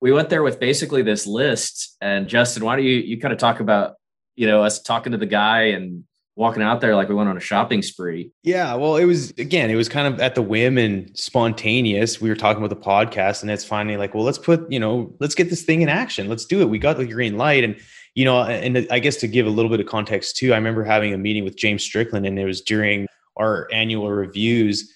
We 0.00 0.12
went 0.12 0.30
there 0.30 0.42
with 0.42 0.60
basically 0.60 1.02
this 1.02 1.26
list. 1.26 1.96
And 2.00 2.28
Justin, 2.28 2.64
why 2.64 2.76
don't 2.76 2.84
you 2.84 2.96
you 2.96 3.20
kind 3.20 3.32
of 3.32 3.38
talk 3.38 3.60
about 3.60 3.94
you 4.40 4.46
know, 4.46 4.62
us 4.62 4.80
talking 4.80 5.12
to 5.12 5.18
the 5.18 5.26
guy 5.26 5.64
and 5.64 6.04
walking 6.34 6.62
out 6.62 6.80
there 6.80 6.96
like 6.96 7.10
we 7.10 7.14
went 7.14 7.28
on 7.28 7.36
a 7.36 7.40
shopping 7.40 7.82
spree. 7.82 8.30
Yeah, 8.42 8.74
well, 8.74 8.96
it 8.96 9.04
was 9.04 9.32
again, 9.32 9.68
it 9.68 9.74
was 9.74 9.86
kind 9.86 10.12
of 10.12 10.18
at 10.18 10.34
the 10.34 10.40
whim 10.40 10.78
and 10.78 11.14
spontaneous. 11.14 12.22
We 12.22 12.30
were 12.30 12.34
talking 12.34 12.64
about 12.64 12.74
the 12.74 12.82
podcast, 12.82 13.42
and 13.42 13.50
it's 13.50 13.66
finally 13.66 13.98
like, 13.98 14.14
well, 14.14 14.24
let's 14.24 14.38
put, 14.38 14.72
you 14.72 14.80
know, 14.80 15.14
let's 15.20 15.34
get 15.34 15.50
this 15.50 15.62
thing 15.62 15.82
in 15.82 15.90
action. 15.90 16.26
Let's 16.26 16.46
do 16.46 16.62
it. 16.62 16.70
We 16.70 16.78
got 16.78 16.96
the 16.96 17.06
green 17.06 17.36
light, 17.36 17.64
and 17.64 17.78
you 18.14 18.24
know, 18.24 18.42
and 18.42 18.86
I 18.90 18.98
guess 18.98 19.16
to 19.16 19.28
give 19.28 19.46
a 19.46 19.50
little 19.50 19.70
bit 19.70 19.80
of 19.80 19.86
context 19.86 20.38
too, 20.38 20.54
I 20.54 20.56
remember 20.56 20.84
having 20.84 21.12
a 21.12 21.18
meeting 21.18 21.44
with 21.44 21.56
James 21.56 21.84
Strickland, 21.84 22.24
and 22.24 22.38
it 22.38 22.46
was 22.46 22.62
during 22.62 23.08
our 23.36 23.68
annual 23.70 24.10
reviews, 24.10 24.90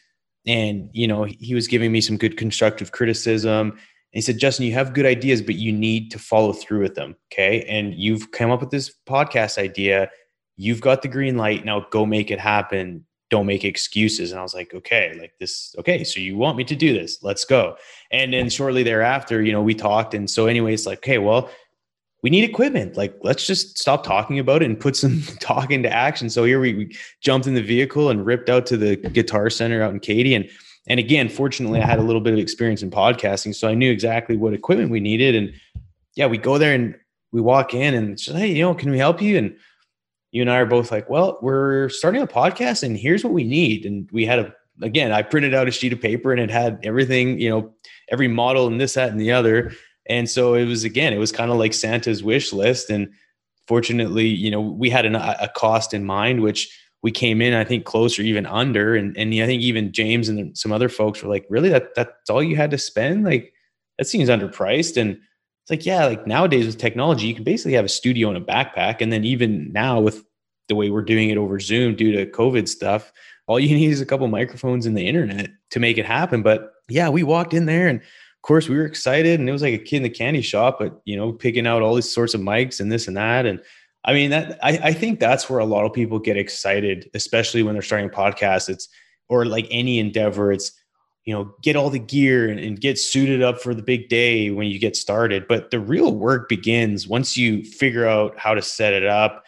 and 0.47 0.89
you 0.93 1.07
know, 1.07 1.25
he 1.25 1.55
was 1.55 1.69
giving 1.69 1.93
me 1.93 2.01
some 2.01 2.17
good 2.17 2.37
constructive 2.37 2.93
criticism. 2.93 3.71
And 3.71 3.79
he 4.19 4.21
said, 4.21 4.39
Justin, 4.39 4.67
you 4.67 4.73
have 4.75 4.95
good 4.95 5.07
ideas, 5.07 5.43
but 5.43 5.57
you 5.57 5.73
need 5.73 6.11
to 6.13 6.19
follow 6.19 6.53
through 6.53 6.83
with 6.83 6.95
them. 6.95 7.17
Okay. 7.33 7.63
And 7.63 7.95
you've 7.95 8.31
come 8.31 8.51
up 8.51 8.61
with 8.61 8.71
this 8.71 8.95
podcast 9.09 9.59
idea 9.59 10.11
you've 10.57 10.81
got 10.81 11.03
the 11.03 11.09
green 11.09 11.37
light 11.37 11.65
now 11.65 11.87
go 11.91 12.07
make 12.07 12.31
it 12.31 12.39
happen 12.39 13.05
don't 13.31 13.47
make 13.47 13.65
excuses 13.65 14.31
and 14.31 14.39
i 14.39 14.43
was 14.43 14.55
like 14.55 14.73
okay 14.75 15.17
like 15.21 15.33
this 15.41 15.75
okay 15.79 16.05
so 16.05 16.21
you 16.21 16.37
want 16.37 16.57
me 16.57 16.65
to 16.65 16.77
do 16.77 16.93
this 16.93 17.23
let's 17.23 17.45
go 17.45 17.77
and 18.13 18.33
then 18.33 18.49
shortly 18.49 18.83
thereafter 18.83 19.43
you 19.43 19.53
know 19.53 19.63
we 19.63 19.75
talked 19.75 20.15
and 20.15 20.31
so 20.31 20.47
anyway 20.47 20.73
it's 20.73 20.87
like 20.87 20.99
okay 20.99 21.19
well 21.19 21.51
we 22.25 22.31
need 22.31 22.43
equipment. 22.43 22.97
Like 22.97 23.15
let's 23.23 23.47
just 23.47 23.77
stop 23.79 24.03
talking 24.03 24.39
about 24.39 24.63
it 24.63 24.65
and 24.65 24.81
put 24.81 24.97
some 24.97 25.21
talk 25.41 25.71
into 25.71 25.93
action. 25.93 26.31
So 26.31 26.45
here 26.45 26.59
we, 26.59 26.73
we 26.73 26.97
jumped 27.21 27.47
in 27.47 27.53
the 27.53 27.63
vehicle 27.63 28.09
and 28.09 28.25
ripped 28.25 28.49
out 28.49 28.65
to 28.67 28.79
the 28.79 28.97
guitar 28.97 29.51
center 29.51 29.83
out 29.83 29.93
in 29.93 30.01
katy. 30.01 30.35
And 30.35 30.49
and 30.87 30.99
again 30.99 31.31
fortunately 31.31 31.81
i 31.81 31.87
had 31.87 31.99
a 31.99 32.03
little 32.03 32.21
bit 32.21 32.35
of 32.35 32.39
experience 32.39 32.83
in 32.83 32.91
podcasting 32.91 33.55
so 33.55 33.67
i 33.69 33.75
knew 33.75 33.91
exactly 33.91 34.37
what 34.37 34.55
equipment 34.55 34.91
we 34.91 35.01
needed. 35.01 35.35
And 35.35 35.53
yeah 36.17 36.27
we 36.27 36.39
go 36.39 36.57
there 36.57 36.75
and 36.75 36.95
we 37.31 37.43
walk 37.43 37.75
in 37.75 37.95
and 37.95 38.19
say, 38.19 38.33
hey 38.33 38.53
you 38.53 38.63
know 38.63 38.75
can 38.75 38.91
we 38.91 38.99
help 38.99 39.21
you? 39.21 39.37
And 39.37 39.57
you 40.33 40.41
and 40.41 40.51
I 40.51 40.57
are 40.57 40.67
both 40.67 40.91
like, 40.91 41.09
well, 41.09 41.39
we're 41.43 41.91
starting 41.91 42.23
a 42.23 42.27
podcast 42.27 42.83
and 42.83 42.97
here's 42.97 43.23
what 43.23 43.35
we 43.35 43.45
need. 43.45 43.87
And 43.87 44.11
we 44.11 44.27
had 44.27 44.41
a, 44.41 44.53
again, 44.83 45.13
I 45.13 45.23
printed 45.23 45.55
out 45.55 45.69
a 45.69 45.71
sheet 45.71 45.93
of 45.93 46.01
paper 46.01 46.33
and 46.33 46.41
it 46.41 46.51
had 46.51 46.81
everything, 46.83 47.39
you 47.39 47.51
know, 47.51 47.73
every 48.11 48.27
model 48.27 48.67
and 48.67 48.81
this, 48.81 48.95
that, 48.95 49.11
and 49.11 49.21
the 49.21 49.31
other. 49.31 49.73
And 50.09 50.29
so 50.29 50.55
it 50.55 50.67
was, 50.67 50.85
again, 50.85 51.13
it 51.13 51.19
was 51.19 51.33
kind 51.33 51.51
of 51.51 51.59
like 51.59 51.75
Santa's 51.75 52.23
wish 52.23 52.53
list. 52.53 52.91
And 52.91 53.13
fortunately, 53.67 54.27
you 54.27 54.51
know, 54.51 54.61
we 54.61 54.91
had 54.91 55.07
an, 55.07 55.15
a 55.15 55.51
cost 55.55 55.95
in 55.95 56.05
mind, 56.05 56.43
which 56.43 56.77
we 57.03 57.11
came 57.11 57.41
in, 57.43 57.55
I 57.55 57.65
think 57.65 57.85
closer, 57.85 58.23
even 58.23 58.47
under. 58.47 58.95
And, 58.95 59.17
and 59.17 59.33
I 59.35 59.47
think 59.47 59.63
even 59.63 59.93
James 59.93 60.29
and 60.29 60.57
some 60.57 60.73
other 60.73 60.89
folks 60.89 61.23
were 61.23 61.29
like, 61.29 61.47
really, 61.49 61.69
that, 61.71 61.95
that's 61.95 62.31
all 62.31 62.43
you 62.43 62.57
had 62.57 62.71
to 62.71 62.79
spend? 62.79 63.25
Like, 63.25 63.53
that 63.99 64.07
seems 64.07 64.29
underpriced. 64.29 65.01
And, 65.01 65.19
it's 65.65 65.71
like, 65.71 65.87
yeah, 65.87 66.05
like 66.05 66.27
nowadays 66.27 66.67
with 66.67 66.77
technology, 66.77 67.27
you 67.27 67.35
can 67.35 67.43
basically 67.43 67.73
have 67.73 67.87
a 67.87 67.89
studio 67.89 68.29
in 68.29 68.37
a 68.37 68.41
backpack. 68.41 69.01
And 69.01 69.11
then 69.11 69.25
even 69.25 69.73
now 69.73 69.99
with 69.99 70.23
the 70.69 70.75
way 70.75 70.91
we're 70.91 71.01
doing 71.01 71.31
it 71.31 71.39
over 71.39 71.59
Zoom 71.59 71.97
due 71.97 72.13
to 72.13 72.27
COVID 72.27 72.69
stuff, 72.69 73.11
all 73.47 73.59
you 73.59 73.75
need 73.75 73.91
is 73.91 74.03
a 74.03 74.07
couple 74.07 74.29
microphones 74.29 74.85
and 74.85 74.95
the 74.95 75.09
internet 75.09 75.49
to 75.71 75.81
make 75.81 75.97
it 75.97 76.05
happen. 76.05 76.43
But 76.43 76.71
yeah, 76.91 77.09
we 77.09 77.23
walked 77.23 77.55
in 77.55 77.65
there 77.65 77.89
and 77.89 78.03
course 78.45 78.69
we 78.69 78.77
were 78.77 78.85
excited 78.85 79.41
and 79.41 79.49
it 79.49 79.53
was 79.53 79.63
like 79.63 79.75
a 79.75 79.79
kid 79.79 79.97
in 79.97 80.03
the 80.03 80.11
candy 80.11 80.43
shop, 80.43 80.79
but 80.79 81.01
you 81.05 81.17
know, 81.17 81.33
picking 81.33 81.67
out 81.67 81.83
all 81.83 81.95
these 81.95 82.11
sorts 82.11 82.35
of 82.35 82.41
mics 82.41 82.79
and 82.79 82.93
this 82.93 83.09
and 83.09 83.17
that. 83.17 83.47
And 83.47 83.61
I 84.05 84.13
mean 84.13 84.31
that 84.31 84.59
I, 84.63 84.79
I 84.83 84.93
think 84.93 85.19
that's 85.19 85.49
where 85.49 85.59
a 85.59 85.65
lot 85.65 85.87
of 85.87 85.93
people 85.93 86.19
get 86.19 86.37
excited, 86.37 87.11
especially 87.15 87.63
when 87.63 87.75
they're 87.75 87.83
starting 87.83 88.11
podcasts. 88.11 88.69
It's 88.69 88.89
or 89.29 89.47
like 89.47 89.67
any 89.71 89.99
endeavor, 89.99 90.53
it's 90.53 90.73
you 91.25 91.35
know 91.35 91.55
get 91.63 91.75
all 91.75 91.89
the 91.89 91.99
gear 91.99 92.49
and, 92.49 92.61
and, 92.61 92.81
get 92.81 92.99
suited 92.99 93.43
up 93.43 93.59
for 93.59 93.75
the 93.75 93.83
big 93.83 94.11
day 94.11 94.51
when 94.51 94.67
you 94.67 94.79
get 94.79 94.95
started 94.95 95.49
but 95.49 95.71
the 95.71 95.81
real 95.81 96.15
work 96.15 96.51
begins 96.51 97.09
once 97.09 97.35
you 97.35 97.65
figure 97.65 98.07
out 98.07 98.39
how 98.39 98.53
to 98.53 98.61
set 98.61 98.93
it 98.93 99.07
up 99.07 99.43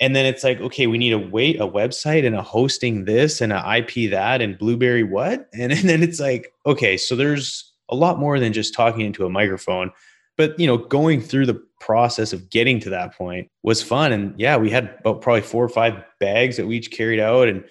and 0.00 0.16
then 0.16 0.26
it's 0.26 0.42
like 0.42 0.60
okay 0.60 0.88
we 0.88 0.98
need 0.98 1.10
to 1.10 1.18
wait 1.18 1.60
a 1.60 1.66
website 1.66 2.26
and 2.26 2.34
a 2.34 2.42
hosting 2.42 3.04
this 3.04 3.40
and 3.40 3.52
an 3.52 3.76
ip 3.76 4.10
that 4.10 4.42
and 4.42 4.58
blueberry 4.58 5.04
what 5.04 5.48
and, 5.52 5.70
and 5.70 5.88
then 5.88 6.02
it's 6.02 6.18
like 6.18 6.52
okay 6.66 6.96
so 6.96 7.14
there's 7.14 7.72
a 7.88 7.94
lot 7.94 8.18
more 8.18 8.38
than 8.38 8.52
just 8.52 8.74
talking 8.74 9.04
into 9.04 9.26
a 9.26 9.30
microphone 9.30 9.90
but 10.36 10.58
you 10.58 10.66
know 10.66 10.76
going 10.76 11.20
through 11.20 11.46
the 11.46 11.62
process 11.80 12.32
of 12.32 12.50
getting 12.50 12.80
to 12.80 12.90
that 12.90 13.14
point 13.14 13.48
was 13.62 13.82
fun 13.82 14.12
and 14.12 14.38
yeah 14.38 14.56
we 14.56 14.70
had 14.70 14.96
about 15.00 15.20
probably 15.20 15.42
four 15.42 15.64
or 15.64 15.68
five 15.68 16.02
bags 16.20 16.56
that 16.56 16.66
we 16.66 16.76
each 16.76 16.90
carried 16.90 17.20
out 17.20 17.48
and 17.48 17.64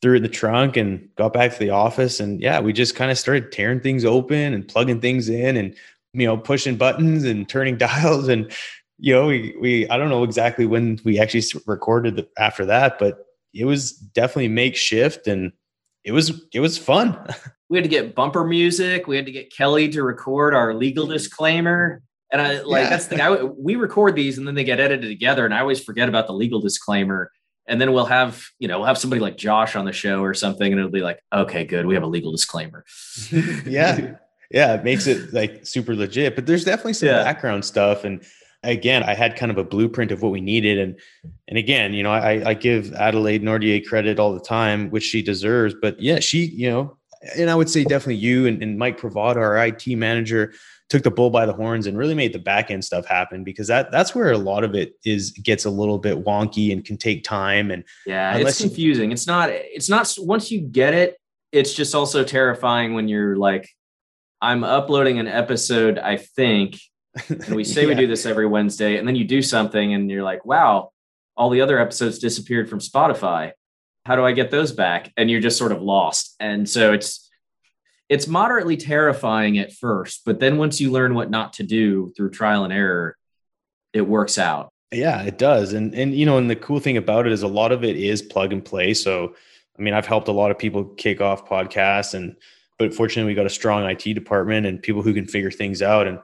threw 0.00 0.14
it 0.14 0.18
in 0.18 0.22
the 0.22 0.28
trunk 0.28 0.76
and 0.76 1.08
got 1.16 1.32
back 1.32 1.52
to 1.52 1.58
the 1.58 1.70
office. 1.70 2.20
And 2.20 2.40
yeah, 2.40 2.60
we 2.60 2.72
just 2.72 2.94
kind 2.94 3.10
of 3.10 3.18
started 3.18 3.50
tearing 3.50 3.80
things 3.80 4.04
open 4.04 4.54
and 4.54 4.66
plugging 4.66 5.00
things 5.00 5.28
in 5.28 5.56
and, 5.56 5.74
you 6.12 6.26
know, 6.26 6.36
pushing 6.36 6.76
buttons 6.76 7.24
and 7.24 7.48
turning 7.48 7.76
dials. 7.78 8.28
And, 8.28 8.50
you 8.98 9.14
know, 9.14 9.26
we, 9.26 9.56
we, 9.60 9.88
I 9.88 9.96
don't 9.96 10.10
know 10.10 10.24
exactly 10.24 10.66
when 10.66 11.00
we 11.04 11.18
actually 11.18 11.44
recorded 11.66 12.26
after 12.38 12.64
that, 12.66 12.98
but 12.98 13.26
it 13.54 13.64
was 13.64 13.92
definitely 13.92 14.48
makeshift 14.48 15.26
and 15.26 15.52
it 16.04 16.12
was, 16.12 16.44
it 16.52 16.60
was 16.60 16.78
fun. 16.78 17.18
we 17.68 17.76
had 17.76 17.84
to 17.84 17.90
get 17.90 18.14
bumper 18.14 18.44
music. 18.44 19.06
We 19.06 19.16
had 19.16 19.26
to 19.26 19.32
get 19.32 19.52
Kelly 19.52 19.88
to 19.90 20.02
record 20.02 20.54
our 20.54 20.74
legal 20.74 21.04
mm-hmm. 21.04 21.14
disclaimer. 21.14 22.02
And 22.32 22.42
I 22.42 22.60
like, 22.60 22.84
yeah. 22.84 22.90
that's 22.90 23.06
the 23.06 23.16
thing. 23.16 23.20
I, 23.20 23.42
we 23.42 23.76
record 23.76 24.14
these 24.14 24.38
and 24.38 24.46
then 24.46 24.54
they 24.54 24.64
get 24.64 24.80
edited 24.80 25.08
together. 25.08 25.44
And 25.44 25.54
I 25.54 25.60
always 25.60 25.82
forget 25.82 26.08
about 26.08 26.26
the 26.26 26.34
legal 26.34 26.60
disclaimer 26.60 27.30
and 27.68 27.80
then 27.80 27.92
we'll 27.92 28.06
have 28.06 28.48
you 28.58 28.66
know 28.66 28.78
we'll 28.78 28.86
have 28.86 28.98
somebody 28.98 29.20
like 29.20 29.36
josh 29.36 29.76
on 29.76 29.84
the 29.84 29.92
show 29.92 30.22
or 30.22 30.34
something 30.34 30.72
and 30.72 30.78
it'll 30.78 30.90
be 30.90 31.02
like 31.02 31.22
okay 31.32 31.64
good 31.64 31.86
we 31.86 31.94
have 31.94 32.02
a 32.02 32.06
legal 32.06 32.32
disclaimer 32.32 32.84
yeah 33.66 34.16
yeah 34.50 34.74
it 34.74 34.82
makes 34.82 35.06
it 35.06 35.32
like 35.32 35.64
super 35.66 35.94
legit 35.94 36.34
but 36.34 36.46
there's 36.46 36.64
definitely 36.64 36.94
some 36.94 37.08
yeah. 37.08 37.22
background 37.22 37.64
stuff 37.64 38.04
and 38.04 38.24
again 38.64 39.02
i 39.04 39.14
had 39.14 39.36
kind 39.36 39.52
of 39.52 39.58
a 39.58 39.64
blueprint 39.64 40.10
of 40.10 40.22
what 40.22 40.32
we 40.32 40.40
needed 40.40 40.78
and 40.78 40.98
and 41.46 41.58
again 41.58 41.92
you 41.92 42.02
know 42.02 42.10
i 42.10 42.50
i 42.50 42.54
give 42.54 42.92
adelaide 42.94 43.42
nordier 43.42 43.84
credit 43.86 44.18
all 44.18 44.32
the 44.32 44.40
time 44.40 44.90
which 44.90 45.04
she 45.04 45.22
deserves 45.22 45.74
but 45.80 46.00
yeah 46.00 46.18
she 46.18 46.46
you 46.46 46.68
know 46.68 46.96
and 47.36 47.50
i 47.50 47.54
would 47.54 47.68
say 47.68 47.84
definitely 47.84 48.16
you 48.16 48.46
and, 48.46 48.62
and 48.62 48.78
mike 48.78 48.98
pravada 49.00 49.36
our 49.36 49.56
it 49.56 49.88
manager 49.96 50.52
took 50.88 51.02
the 51.02 51.10
bull 51.10 51.30
by 51.30 51.44
the 51.44 51.52
horns 51.52 51.86
and 51.86 51.98
really 51.98 52.14
made 52.14 52.32
the 52.32 52.38
back 52.38 52.70
end 52.70 52.84
stuff 52.84 53.06
happen 53.06 53.44
because 53.44 53.66
that 53.66 53.90
that's 53.90 54.14
where 54.14 54.32
a 54.32 54.38
lot 54.38 54.64
of 54.64 54.74
it 54.74 54.94
is 55.04 55.30
gets 55.30 55.64
a 55.64 55.70
little 55.70 55.98
bit 55.98 56.24
wonky 56.24 56.72
and 56.72 56.84
can 56.84 56.96
take 56.96 57.24
time 57.24 57.70
and 57.70 57.84
yeah 58.06 58.36
it's 58.36 58.60
confusing 58.60 59.12
it's 59.12 59.26
not 59.26 59.50
it's 59.50 59.88
not 59.88 60.14
once 60.18 60.50
you 60.50 60.60
get 60.60 60.94
it 60.94 61.16
it's 61.52 61.74
just 61.74 61.94
also 61.94 62.24
terrifying 62.24 62.94
when 62.94 63.08
you're 63.08 63.36
like 63.36 63.68
i'm 64.40 64.64
uploading 64.64 65.18
an 65.18 65.28
episode 65.28 65.98
i 65.98 66.16
think 66.16 66.78
and 67.28 67.54
we 67.54 67.64
say 67.64 67.82
yeah. 67.82 67.88
we 67.88 67.94
do 67.94 68.06
this 68.06 68.24
every 68.24 68.46
wednesday 68.46 68.96
and 68.96 69.06
then 69.06 69.16
you 69.16 69.24
do 69.24 69.42
something 69.42 69.94
and 69.94 70.10
you're 70.10 70.22
like 70.22 70.44
wow 70.46 70.90
all 71.36 71.50
the 71.50 71.60
other 71.60 71.78
episodes 71.78 72.18
disappeared 72.18 72.68
from 72.68 72.78
spotify 72.78 73.52
how 74.08 74.16
do 74.16 74.24
i 74.24 74.32
get 74.32 74.50
those 74.50 74.72
back 74.72 75.12
and 75.16 75.30
you're 75.30 75.40
just 75.40 75.58
sort 75.58 75.70
of 75.70 75.80
lost 75.80 76.34
and 76.40 76.68
so 76.68 76.92
it's 76.92 77.28
it's 78.08 78.26
moderately 78.26 78.76
terrifying 78.76 79.58
at 79.58 79.72
first, 79.72 80.22
but 80.24 80.40
then 80.40 80.56
once 80.56 80.80
you 80.80 80.90
learn 80.90 81.14
what 81.14 81.30
not 81.30 81.54
to 81.54 81.62
do 81.62 82.10
through 82.16 82.30
trial 82.30 82.64
and 82.64 82.72
error, 82.72 83.16
it 83.92 84.02
works 84.02 84.38
out. 84.38 84.72
Yeah, 84.90 85.22
it 85.22 85.36
does. 85.36 85.74
And 85.74 85.94
and 85.94 86.14
you 86.14 86.24
know, 86.24 86.38
and 86.38 86.48
the 86.48 86.56
cool 86.56 86.80
thing 86.80 86.96
about 86.96 87.26
it 87.26 87.32
is 87.32 87.42
a 87.42 87.48
lot 87.48 87.72
of 87.72 87.84
it 87.84 87.96
is 87.96 88.22
plug 88.22 88.52
and 88.52 88.64
play. 88.64 88.94
So 88.94 89.34
I 89.78 89.82
mean, 89.82 89.94
I've 89.94 90.06
helped 90.06 90.28
a 90.28 90.32
lot 90.32 90.50
of 90.50 90.58
people 90.58 90.84
kick 90.84 91.20
off 91.20 91.48
podcasts 91.48 92.14
and 92.14 92.36
but 92.78 92.94
fortunately 92.94 93.30
we 93.30 93.34
got 93.34 93.44
a 93.44 93.50
strong 93.50 93.84
IT 93.84 94.14
department 94.14 94.64
and 94.64 94.80
people 94.80 95.02
who 95.02 95.12
can 95.12 95.26
figure 95.26 95.50
things 95.50 95.82
out. 95.82 96.06
And 96.06 96.20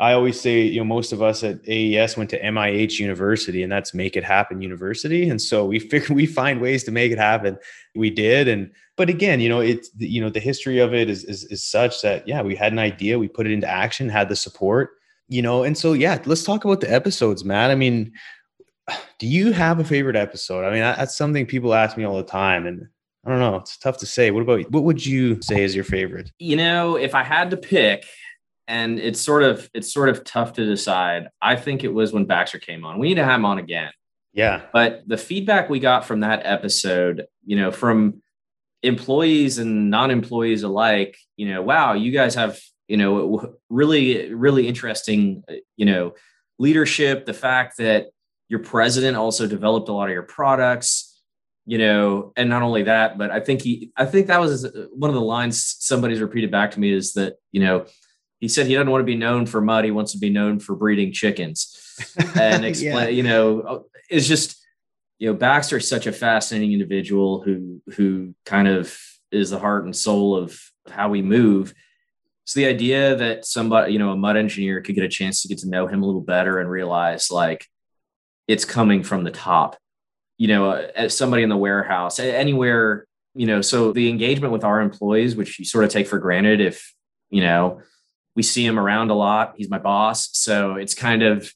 I 0.00 0.14
always 0.14 0.40
say, 0.40 0.62
you 0.62 0.80
know, 0.80 0.84
most 0.84 1.12
of 1.12 1.20
us 1.20 1.44
at 1.44 1.60
AES 1.68 2.16
went 2.16 2.30
to 2.30 2.40
MIH 2.40 2.98
University, 2.98 3.62
and 3.62 3.70
that's 3.70 3.92
Make 3.92 4.16
It 4.16 4.24
Happen 4.24 4.62
University. 4.62 5.28
And 5.28 5.40
so 5.40 5.66
we 5.66 5.78
figure 5.90 6.14
we 6.14 6.24
find 6.24 6.58
ways 6.58 6.84
to 6.84 6.90
make 6.90 7.12
it 7.12 7.18
happen. 7.18 7.58
We 7.94 8.08
did, 8.08 8.48
and 8.48 8.70
but 8.96 9.10
again, 9.10 9.40
you 9.40 9.50
know, 9.50 9.60
it's 9.60 9.90
you 9.98 10.22
know 10.22 10.30
the 10.30 10.40
history 10.40 10.78
of 10.78 10.94
it 10.94 11.10
is, 11.10 11.24
is 11.24 11.44
is 11.44 11.62
such 11.62 12.00
that 12.00 12.26
yeah, 12.26 12.40
we 12.40 12.56
had 12.56 12.72
an 12.72 12.78
idea, 12.78 13.18
we 13.18 13.28
put 13.28 13.46
it 13.46 13.52
into 13.52 13.68
action, 13.68 14.08
had 14.08 14.30
the 14.30 14.36
support, 14.36 14.92
you 15.28 15.42
know, 15.42 15.64
and 15.64 15.76
so 15.76 15.92
yeah, 15.92 16.18
let's 16.24 16.44
talk 16.44 16.64
about 16.64 16.80
the 16.80 16.90
episodes, 16.90 17.44
Matt. 17.44 17.70
I 17.70 17.74
mean, 17.74 18.12
do 19.18 19.26
you 19.26 19.52
have 19.52 19.80
a 19.80 19.84
favorite 19.84 20.16
episode? 20.16 20.64
I 20.64 20.70
mean, 20.70 20.80
that's 20.80 21.16
something 21.16 21.44
people 21.44 21.74
ask 21.74 21.98
me 21.98 22.04
all 22.04 22.16
the 22.16 22.22
time, 22.22 22.66
and 22.66 22.88
I 23.26 23.30
don't 23.30 23.38
know, 23.38 23.56
it's 23.56 23.76
tough 23.76 23.98
to 23.98 24.06
say. 24.06 24.30
What 24.30 24.42
about 24.42 24.70
what 24.70 24.84
would 24.84 25.04
you 25.04 25.42
say 25.42 25.62
is 25.62 25.74
your 25.74 25.84
favorite? 25.84 26.32
You 26.38 26.56
know, 26.56 26.96
if 26.96 27.14
I 27.14 27.22
had 27.22 27.50
to 27.50 27.58
pick, 27.58 28.06
and 28.70 29.00
it's 29.00 29.20
sort 29.20 29.42
of 29.42 29.68
it's 29.74 29.92
sort 29.92 30.08
of 30.08 30.22
tough 30.22 30.52
to 30.54 30.64
decide. 30.64 31.28
I 31.42 31.56
think 31.56 31.82
it 31.82 31.92
was 31.92 32.12
when 32.12 32.24
Baxter 32.24 32.60
came 32.60 32.84
on. 32.84 33.00
We 33.00 33.08
need 33.08 33.16
to 33.16 33.24
have 33.24 33.34
him 33.40 33.44
on 33.44 33.58
again. 33.58 33.90
Yeah. 34.32 34.62
But 34.72 35.02
the 35.08 35.16
feedback 35.16 35.68
we 35.68 35.80
got 35.80 36.04
from 36.04 36.20
that 36.20 36.42
episode, 36.44 37.26
you 37.44 37.56
know, 37.56 37.72
from 37.72 38.22
employees 38.84 39.58
and 39.58 39.90
non-employees 39.90 40.62
alike, 40.62 41.18
you 41.36 41.48
know, 41.48 41.62
wow, 41.62 41.94
you 41.94 42.12
guys 42.12 42.36
have, 42.36 42.60
you 42.86 42.96
know, 42.96 43.56
really 43.68 44.32
really 44.32 44.68
interesting, 44.68 45.42
uh, 45.50 45.54
you 45.76 45.86
know, 45.86 46.14
leadership, 46.60 47.26
the 47.26 47.34
fact 47.34 47.76
that 47.78 48.06
your 48.48 48.60
president 48.60 49.16
also 49.16 49.48
developed 49.48 49.88
a 49.88 49.92
lot 49.92 50.08
of 50.08 50.12
your 50.12 50.22
products, 50.22 51.20
you 51.66 51.78
know, 51.78 52.32
and 52.36 52.48
not 52.48 52.62
only 52.62 52.84
that, 52.84 53.18
but 53.18 53.32
I 53.32 53.40
think 53.40 53.62
he 53.62 53.90
I 53.96 54.06
think 54.06 54.28
that 54.28 54.40
was 54.40 54.64
uh, 54.64 54.86
one 54.92 55.10
of 55.10 55.14
the 55.16 55.20
lines 55.20 55.76
somebody's 55.80 56.20
repeated 56.20 56.52
back 56.52 56.70
to 56.72 56.80
me 56.80 56.92
is 56.92 57.14
that, 57.14 57.34
you 57.50 57.62
know, 57.64 57.86
he 58.40 58.48
said 58.48 58.66
he 58.66 58.74
doesn't 58.74 58.90
want 58.90 59.02
to 59.02 59.06
be 59.06 59.16
known 59.16 59.46
for 59.46 59.60
mud. 59.60 59.84
He 59.84 59.90
wants 59.90 60.12
to 60.12 60.18
be 60.18 60.30
known 60.30 60.58
for 60.58 60.74
breeding 60.74 61.12
chickens. 61.12 61.76
and 62.34 62.64
explain, 62.64 62.92
yeah. 62.92 63.08
you 63.08 63.22
know, 63.22 63.84
it's 64.08 64.26
just, 64.26 64.56
you 65.18 65.28
know, 65.28 65.34
Baxter 65.34 65.76
is 65.76 65.88
such 65.88 66.06
a 66.06 66.12
fascinating 66.12 66.72
individual 66.72 67.42
who, 67.42 67.82
who 67.94 68.34
kind 68.46 68.66
of 68.66 68.98
is 69.30 69.50
the 69.50 69.58
heart 69.58 69.84
and 69.84 69.94
soul 69.94 70.34
of 70.34 70.58
how 70.90 71.10
we 71.10 71.20
move. 71.20 71.74
So 72.44 72.60
the 72.60 72.66
idea 72.66 73.14
that 73.16 73.44
somebody, 73.44 73.92
you 73.92 73.98
know, 73.98 74.10
a 74.10 74.16
mud 74.16 74.38
engineer 74.38 74.80
could 74.80 74.94
get 74.94 75.04
a 75.04 75.08
chance 75.08 75.42
to 75.42 75.48
get 75.48 75.58
to 75.58 75.68
know 75.68 75.86
him 75.86 76.02
a 76.02 76.06
little 76.06 76.22
better 76.22 76.58
and 76.58 76.70
realize 76.70 77.30
like 77.30 77.66
it's 78.48 78.64
coming 78.64 79.02
from 79.02 79.22
the 79.22 79.30
top, 79.30 79.76
you 80.38 80.48
know, 80.48 80.70
uh, 80.70 80.88
as 80.96 81.16
somebody 81.16 81.42
in 81.42 81.50
the 81.50 81.56
warehouse, 81.56 82.18
anywhere, 82.18 83.06
you 83.34 83.46
know, 83.46 83.60
so 83.60 83.92
the 83.92 84.08
engagement 84.08 84.52
with 84.52 84.64
our 84.64 84.80
employees, 84.80 85.36
which 85.36 85.58
you 85.58 85.64
sort 85.66 85.84
of 85.84 85.90
take 85.90 86.08
for 86.08 86.18
granted 86.18 86.60
if, 86.60 86.92
you 87.28 87.42
know, 87.42 87.82
we 88.36 88.42
see 88.42 88.64
him 88.64 88.78
around 88.78 89.10
a 89.10 89.14
lot. 89.14 89.54
He's 89.56 89.70
my 89.70 89.78
boss. 89.78 90.28
So 90.32 90.76
it's 90.76 90.94
kind 90.94 91.22
of, 91.22 91.52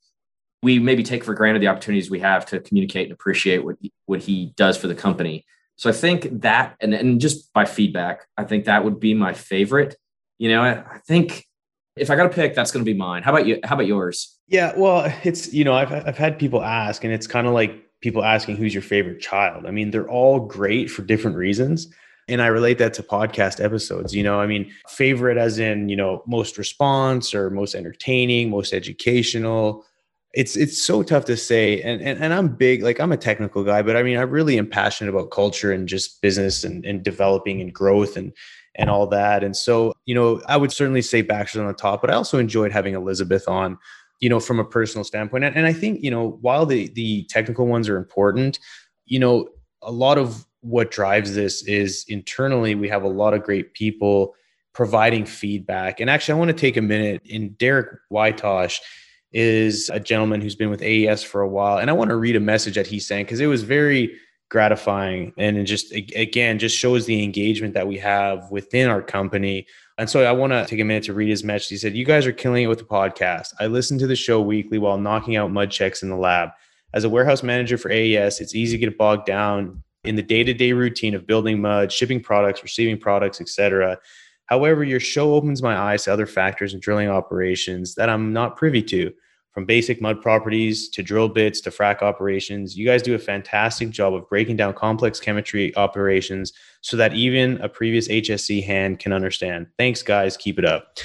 we 0.63 0.79
maybe 0.79 1.03
take 1.03 1.25
for 1.25 1.35
granted 1.35 1.61
the 1.61 1.69
opportunities 1.69 2.11
we 2.11 2.21
have 2.21 2.47
to 2.47 2.61
communicate 2.61 3.05
and 3.05 3.13
appreciate 3.13 3.65
what, 3.65 3.77
what 4.07 4.21
he 4.21 4.53
does 4.57 4.77
for 4.77 4.89
the 4.89 4.95
company. 4.95 5.45
So 5.77 5.91
I 5.91 5.93
think 5.93 6.41
that, 6.43 6.77
and, 6.81 6.95
and 6.95 7.21
just 7.21 7.53
by 7.53 7.65
feedback, 7.65 8.27
I 8.37 8.45
think 8.45 8.65
that 8.65 8.85
would 8.85 9.01
be 9.01 9.13
my 9.13 9.33
favorite. 9.35 9.97
You 10.39 10.49
know, 10.51 10.63
I, 10.63 10.71
I 10.71 10.99
think 11.07 11.47
if 11.97 12.11
I 12.11 12.17
got 12.17 12.25
to 12.25 12.29
pick, 12.29 12.55
that's 12.55 12.73
going 12.73 12.85
to 12.85 12.91
be 12.91 12.97
mine. 12.97 13.23
How 13.23 13.33
about 13.33 13.47
you? 13.47 13.61
How 13.63 13.75
about 13.75 13.87
yours? 13.87 14.39
Yeah, 14.49 14.73
well, 14.77 15.13
it's 15.23 15.53
you 15.53 15.65
know, 15.65 15.75
I've 15.75 15.93
I've 15.93 16.19
had 16.19 16.39
people 16.39 16.63
ask, 16.63 17.05
and 17.05 17.13
it's 17.13 17.27
kind 17.27 17.47
of 17.47 17.53
like 17.53 17.85
people 18.01 18.25
asking 18.25 18.57
who's 18.57 18.75
your 18.75 18.83
favorite 18.83 19.21
child. 19.21 19.65
I 19.67 19.71
mean, 19.71 19.91
they're 19.91 20.09
all 20.09 20.41
great 20.41 20.91
for 20.91 21.03
different 21.03 21.37
reasons. 21.37 21.93
And 22.29 22.41
I 22.41 22.47
relate 22.47 22.79
that 22.79 22.95
to 22.95 23.03
podcast 23.03 23.63
episodes. 23.63 24.15
You 24.15 24.23
know, 24.23 24.41
I 24.41 24.47
mean, 24.47 24.73
favorite 24.89 25.37
as 25.37 25.59
in, 25.59 25.89
you 25.89 25.97
know, 25.97 26.23
most 26.27 26.57
response 26.57 27.35
or 27.35 27.51
most 27.51 27.75
entertaining, 27.75 28.51
most 28.51 28.73
educational, 28.73 29.85
it's 30.35 30.57
it's 30.57 30.81
so 30.83 31.03
tough 31.03 31.25
to 31.27 31.37
say. 31.37 31.81
And, 31.83 32.03
and 32.03 32.23
and 32.23 32.35
i'm 32.35 32.49
big 32.49 32.83
like 32.83 33.01
i'm 33.01 33.13
a 33.13 33.17
technical 33.17 33.65
guy 33.65 33.83
but 33.83 33.97
i 33.97 34.03
mean 34.03 34.17
i 34.17 34.23
really 34.23 34.59
am 34.59 34.69
passionate 34.69 35.11
about 35.11 35.31
culture 35.31 35.73
and 35.73 35.89
just 35.89 36.21
business 36.21 36.65
and, 36.65 36.85
and 36.85 37.03
developing 37.03 37.61
and 37.61 37.73
growth 37.73 38.17
and 38.17 38.33
and 38.77 38.91
all 38.91 39.07
that. 39.07 39.45
And 39.45 39.57
so 39.57 39.93
you 40.05 40.15
know 40.15 40.43
i 40.47 40.57
would 40.57 40.73
certainly 40.73 41.03
say 41.03 41.23
baxter's 41.23 41.61
on 41.61 41.69
the 41.69 41.73
top 41.73 42.01
but 42.01 42.11
i 42.11 42.15
also 42.15 42.39
enjoyed 42.39 42.73
having 42.73 42.95
elizabeth 42.95 43.49
on 43.49 43.79
you 44.21 44.29
know 44.29 44.41
from 44.41 44.59
a 44.59 44.65
personal 44.65 45.05
standpoint. 45.05 45.45
And, 45.45 45.57
and 45.57 45.67
i 45.67 45.73
think 45.73 46.03
you 46.03 46.11
know 46.11 46.39
while 46.41 46.67
the 46.67 46.89
the 46.89 47.25
technical 47.31 47.67
ones 47.67 47.89
are 47.89 47.97
important 47.97 48.59
you 49.07 49.19
know 49.19 49.49
a 49.83 49.93
lot 49.93 50.19
of 50.19 50.45
what 50.65 50.91
drives 50.91 51.35
this 51.35 51.63
is 51.65 52.05
internally 52.09 52.75
we 52.75 52.89
have 52.89 53.03
a 53.03 53.09
lot 53.09 53.35
of 53.35 53.43
great 53.43 53.75
people 53.75 54.35
providing 54.73 55.25
feedback 55.25 56.01
and 56.01 56.11
actually 56.11 56.35
i 56.35 56.39
want 56.39 56.49
to 56.49 56.57
take 56.57 56.77
a 56.77 56.83
minute 56.83 57.23
And 57.31 57.57
derek 57.59 57.99
whitosh 58.11 58.79
is 59.35 59.91
a 59.93 59.99
gentleman 59.99 60.41
who's 60.41 60.55
been 60.55 60.71
with 60.71 60.81
AES 60.81 61.25
for 61.25 61.43
a 61.43 61.49
while. 61.49 61.79
And 61.79 61.91
I 61.91 61.93
want 61.93 62.11
to 62.11 62.17
read 62.17 62.37
a 62.37 62.41
message 62.41 62.77
that 62.77 62.87
he 62.87 63.01
sent 63.01 63.27
because 63.27 63.41
it 63.41 63.49
was 63.49 63.65
very 63.65 64.17
gratifying. 64.49 65.35
And 65.37 65.59
it 65.59 65.65
just, 65.65 65.93
again, 65.93 66.61
just 66.61 66.79
shows 66.79 67.05
the 67.05 67.23
engagement 67.23 67.75
that 67.75 67.89
we 67.89 67.99
have 67.99 68.49
within 68.53 68.89
our 68.89 69.03
company. 69.03 69.67
And 69.99 70.09
so 70.09 70.25
I 70.25 70.31
want 70.31 70.53
to 70.53 70.65
take 70.67 70.79
a 70.79 70.85
minute 70.85 71.03
to 71.05 71.13
read 71.13 71.29
his 71.29 71.43
message. 71.43 71.69
He 71.69 71.77
said, 71.77 71.97
You 71.97 72.05
guys 72.05 72.27
are 72.27 72.33
killing 72.33 72.63
it 72.63 72.69
with 72.69 72.79
the 72.79 72.85
podcast. 72.85 73.49
I 73.59 73.67
listen 73.67 73.99
to 73.99 74.07
the 74.07 74.17
show 74.17 74.41
weekly 74.41 74.79
while 74.79 74.99
knocking 74.99 75.35
out 75.35 75.51
mud 75.51 75.73
checks 75.73 76.03
in 76.03 76.11
the 76.11 76.17
lab. 76.17 76.51
As 76.95 77.03
a 77.03 77.09
warehouse 77.09 77.43
manager 77.43 77.77
for 77.77 77.91
AES, 77.91 78.41
it's 78.41 78.55
easy 78.55 78.79
to 78.79 78.87
get 78.87 78.97
bogged 78.97 79.27
down 79.27 79.83
in 80.05 80.17
the 80.17 80.23
day-to-day 80.23 80.73
routine 80.73 81.15
of 81.15 81.27
building 81.27 81.61
mud, 81.61 81.91
shipping 81.91 82.21
products, 82.21 82.63
receiving 82.63 82.99
products, 82.99 83.41
etc. 83.41 83.99
However, 84.47 84.85
your 84.85 85.01
show 85.01 85.35
opens 85.35 85.63
my 85.63 85.77
eyes 85.77 86.05
to 86.05 86.13
other 86.13 86.27
factors 86.27 86.75
in 86.75 86.81
drilling 86.81 87.09
operations 87.09 87.95
that 87.95 88.09
I'm 88.09 88.33
not 88.33 88.57
privy 88.57 88.83
to 88.85 89.13
from 89.55 89.65
basic 89.65 90.03
mud 90.03 90.21
properties 90.21 90.89
to 90.89 91.03
drill 91.03 91.29
bits 91.29 91.61
to 91.61 91.71
frac 91.71 92.03
operations. 92.03 92.77
You 92.77 92.85
guys 92.85 93.03
do 93.03 93.15
a 93.15 93.19
fantastic 93.19 93.91
job 93.91 94.13
of 94.13 94.29
breaking 94.29 94.57
down 94.57 94.75
complex 94.75 95.21
chemistry 95.21 95.75
operations 95.77 96.53
so 96.81 96.97
that 96.97 97.15
even 97.15 97.61
a 97.61 97.69
previous 97.69 98.09
HSE 98.09 98.65
hand 98.65 98.99
can 98.99 99.13
understand. 99.13 99.69
Thanks, 99.79 100.03
guys. 100.03 100.37
Keep 100.37 100.59
it 100.59 100.65
up. 100.65 100.99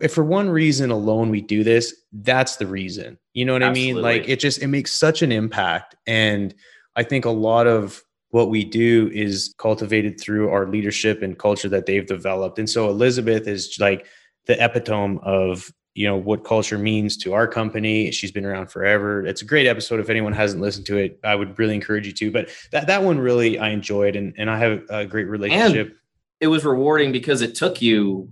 If 0.00 0.14
for 0.14 0.24
one 0.24 0.48
reason 0.48 0.90
alone 0.90 1.30
we 1.30 1.42
do 1.42 1.62
this, 1.62 1.94
that's 2.12 2.56
the 2.56 2.66
reason. 2.66 3.18
You 3.34 3.44
know 3.44 3.52
what 3.52 3.62
Absolutely. 3.62 3.90
I 3.90 3.94
mean? 3.94 4.02
Like 4.02 4.28
it 4.28 4.40
just 4.40 4.60
it 4.60 4.68
makes 4.68 4.90
such 4.92 5.22
an 5.22 5.30
impact. 5.30 5.94
And 6.06 6.54
I 6.96 7.02
think 7.02 7.26
a 7.26 7.30
lot 7.30 7.66
of 7.66 8.02
what 8.34 8.50
we 8.50 8.64
do 8.64 9.08
is 9.14 9.54
cultivated 9.58 10.20
through 10.20 10.50
our 10.50 10.66
leadership 10.66 11.22
and 11.22 11.38
culture 11.38 11.68
that 11.68 11.86
they've 11.86 12.04
developed. 12.04 12.58
And 12.58 12.68
so 12.68 12.90
Elizabeth 12.90 13.46
is 13.46 13.76
like 13.78 14.06
the 14.46 14.62
epitome 14.62 15.20
of 15.22 15.72
you 15.94 16.08
know 16.08 16.16
what 16.16 16.42
culture 16.42 16.76
means 16.76 17.16
to 17.18 17.32
our 17.32 17.46
company. 17.46 18.10
She's 18.10 18.32
been 18.32 18.44
around 18.44 18.72
forever. 18.72 19.24
It's 19.24 19.42
a 19.42 19.44
great 19.44 19.68
episode. 19.68 20.00
If 20.00 20.10
anyone 20.10 20.32
hasn't 20.32 20.60
listened 20.60 20.86
to 20.86 20.96
it 20.96 21.20
i 21.22 21.36
would 21.36 21.56
really 21.60 21.76
encourage 21.76 22.08
you 22.08 22.12
to. 22.12 22.32
But 22.32 22.48
that 22.72 22.88
that 22.88 23.04
one 23.04 23.20
really 23.20 23.60
i 23.60 23.68
enjoyed 23.68 24.16
and 24.16 24.34
and 24.36 24.50
i 24.50 24.58
have 24.58 24.82
a 24.90 25.06
great 25.06 25.28
relationship. 25.28 25.86
and 25.86 25.96
it 26.40 26.48
was 26.48 26.64
rewarding 26.64 27.12
because 27.12 27.40
it 27.40 27.54
took 27.54 27.80
you 27.80 28.28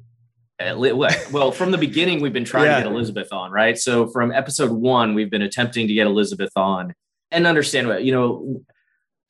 well 1.31 1.53
from 1.53 1.71
the 1.71 1.79
beginning 1.79 2.21
we've 2.21 2.33
been 2.33 2.45
trying 2.45 2.65
yeah. 2.65 2.79
to 2.79 2.83
get 2.83 2.93
elizabeth 2.93 3.33
on 3.33 3.53
right? 3.53 3.79
So 3.79 4.09
from 4.09 4.33
episode 4.33 4.73
one 4.73 5.15
we've 5.15 5.31
been 5.31 5.43
attempting 5.43 5.87
to 5.87 5.95
get 5.95 6.09
elizabeth 6.09 6.51
on 6.57 6.93
and 7.31 7.47
understand 7.47 7.87
what 7.87 8.03
you 8.03 8.11
know 8.11 8.65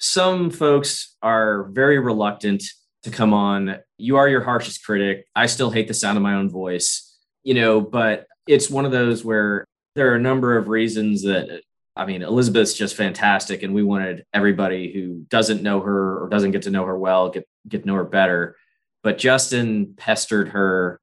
some 0.02 0.50
folks 0.50 1.16
are 1.22 1.64
very 1.70 1.98
reluctant 1.98 2.62
to 3.02 3.10
come 3.10 3.32
on 3.32 3.76
you 3.98 4.16
are 4.16 4.28
your 4.28 4.42
harshest 4.42 4.84
critic 4.84 5.26
i 5.34 5.46
still 5.46 5.70
hate 5.70 5.88
the 5.88 5.94
sound 5.94 6.16
of 6.16 6.22
my 6.22 6.34
own 6.34 6.50
voice 6.50 7.12
you 7.42 7.54
know, 7.54 7.80
but 7.80 8.26
it's 8.46 8.70
one 8.70 8.84
of 8.84 8.92
those 8.92 9.24
where 9.24 9.66
there 9.94 10.12
are 10.12 10.16
a 10.16 10.20
number 10.20 10.56
of 10.56 10.68
reasons 10.68 11.22
that 11.22 11.62
I 11.94 12.06
mean, 12.06 12.22
Elizabeth's 12.22 12.72
just 12.72 12.96
fantastic, 12.96 13.62
and 13.62 13.74
we 13.74 13.82
wanted 13.82 14.24
everybody 14.32 14.90
who 14.90 15.26
doesn't 15.28 15.62
know 15.62 15.80
her 15.80 16.22
or 16.22 16.28
doesn't 16.30 16.52
get 16.52 16.62
to 16.62 16.70
know 16.70 16.86
her 16.86 16.98
well 16.98 17.28
get 17.28 17.46
get 17.68 17.82
to 17.82 17.86
know 17.86 17.96
her 17.96 18.04
better. 18.04 18.56
But 19.02 19.18
Justin 19.18 19.94
pestered 19.96 20.48
her 20.50 21.00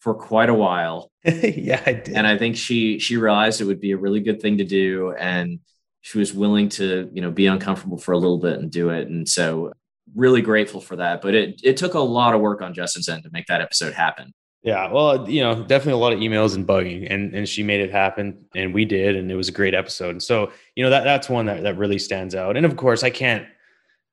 for 0.00 0.14
quite 0.14 0.48
a 0.48 0.54
while. 0.54 1.10
yeah, 1.24 1.82
I 1.84 1.92
did. 1.92 2.14
And 2.14 2.26
I 2.26 2.38
think 2.38 2.56
she 2.56 2.98
she 2.98 3.18
realized 3.18 3.60
it 3.60 3.66
would 3.66 3.80
be 3.80 3.92
a 3.92 3.98
really 3.98 4.20
good 4.20 4.40
thing 4.40 4.58
to 4.58 4.64
do, 4.64 5.12
and 5.12 5.58
she 6.04 6.18
was 6.18 6.34
willing 6.34 6.68
to 6.68 7.10
you 7.14 7.22
know 7.22 7.30
be 7.30 7.46
uncomfortable 7.46 7.96
for 7.96 8.12
a 8.12 8.18
little 8.18 8.36
bit 8.36 8.58
and 8.58 8.70
do 8.70 8.90
it. 8.90 9.08
And 9.08 9.26
so, 9.26 9.72
really 10.14 10.42
grateful 10.42 10.82
for 10.82 10.96
that. 10.96 11.22
But 11.22 11.34
it 11.34 11.60
it 11.64 11.78
took 11.78 11.94
a 11.94 11.98
lot 11.98 12.34
of 12.34 12.42
work 12.42 12.60
on 12.60 12.74
Justin's 12.74 13.08
end 13.08 13.22
to 13.22 13.30
make 13.32 13.46
that 13.46 13.62
episode 13.62 13.94
happen. 13.94 14.34
Yeah, 14.62 14.92
well, 14.92 15.28
you 15.28 15.42
know, 15.42 15.62
definitely 15.62 15.94
a 15.94 15.96
lot 15.96 16.12
of 16.12 16.18
emails 16.18 16.54
and 16.54 16.66
bugging, 16.66 17.06
and 17.10 17.34
and 17.34 17.48
she 17.48 17.62
made 17.62 17.80
it 17.80 17.90
happen, 17.90 18.44
and 18.54 18.74
we 18.74 18.84
did, 18.84 19.16
and 19.16 19.30
it 19.30 19.34
was 19.34 19.48
a 19.48 19.52
great 19.52 19.74
episode. 19.74 20.10
And 20.10 20.22
so, 20.22 20.52
you 20.76 20.84
know, 20.84 20.90
that 20.90 21.04
that's 21.04 21.30
one 21.30 21.46
that 21.46 21.62
that 21.62 21.78
really 21.78 21.98
stands 21.98 22.34
out. 22.34 22.58
And 22.58 22.66
of 22.66 22.76
course, 22.76 23.02
I 23.02 23.08
can't. 23.08 23.46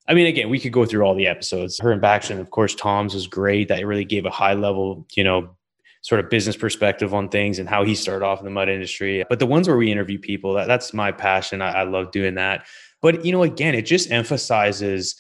I 0.08 0.14
mean, 0.14 0.28
again, 0.28 0.50
we 0.50 0.60
could 0.62 0.72
go 0.72 0.86
through 0.86 1.04
all 1.04 1.14
the 1.14 1.28
episodes. 1.28 1.78
Her 1.80 1.92
and 1.92 2.02
Baxter, 2.02 2.40
of 2.40 2.50
course, 2.52 2.74
Tom's 2.74 3.14
was 3.14 3.28
great. 3.28 3.68
That 3.68 3.86
really 3.86 4.06
gave 4.06 4.26
a 4.26 4.30
high 4.30 4.54
level, 4.54 5.06
you 5.14 5.26
know, 5.26 5.56
sort 6.02 6.24
of 6.24 6.30
business 6.30 6.58
perspective 6.58 7.14
on 7.14 7.30
things 7.30 7.60
and 7.60 7.70
how 7.70 7.84
he 7.84 7.94
started 7.94 8.26
off 8.26 8.40
in 8.40 8.46
the 8.46 8.52
mud 8.52 8.70
industry. 8.70 9.24
But 9.30 9.40
the 9.40 9.46
ones 9.46 9.68
where 9.68 9.78
we 9.78 9.92
interview 9.92 10.18
people, 10.18 10.54
that, 10.56 10.68
that's 10.68 10.94
my 10.94 11.12
passion. 11.12 11.62
I, 11.62 11.72
I 11.72 11.84
love 11.84 12.12
doing 12.12 12.36
that. 12.36 12.66
But 13.02 13.24
you 13.26 13.32
know, 13.32 13.44
again, 13.44 13.76
it 13.76 13.84
just 13.84 14.12
emphasizes 14.12 15.16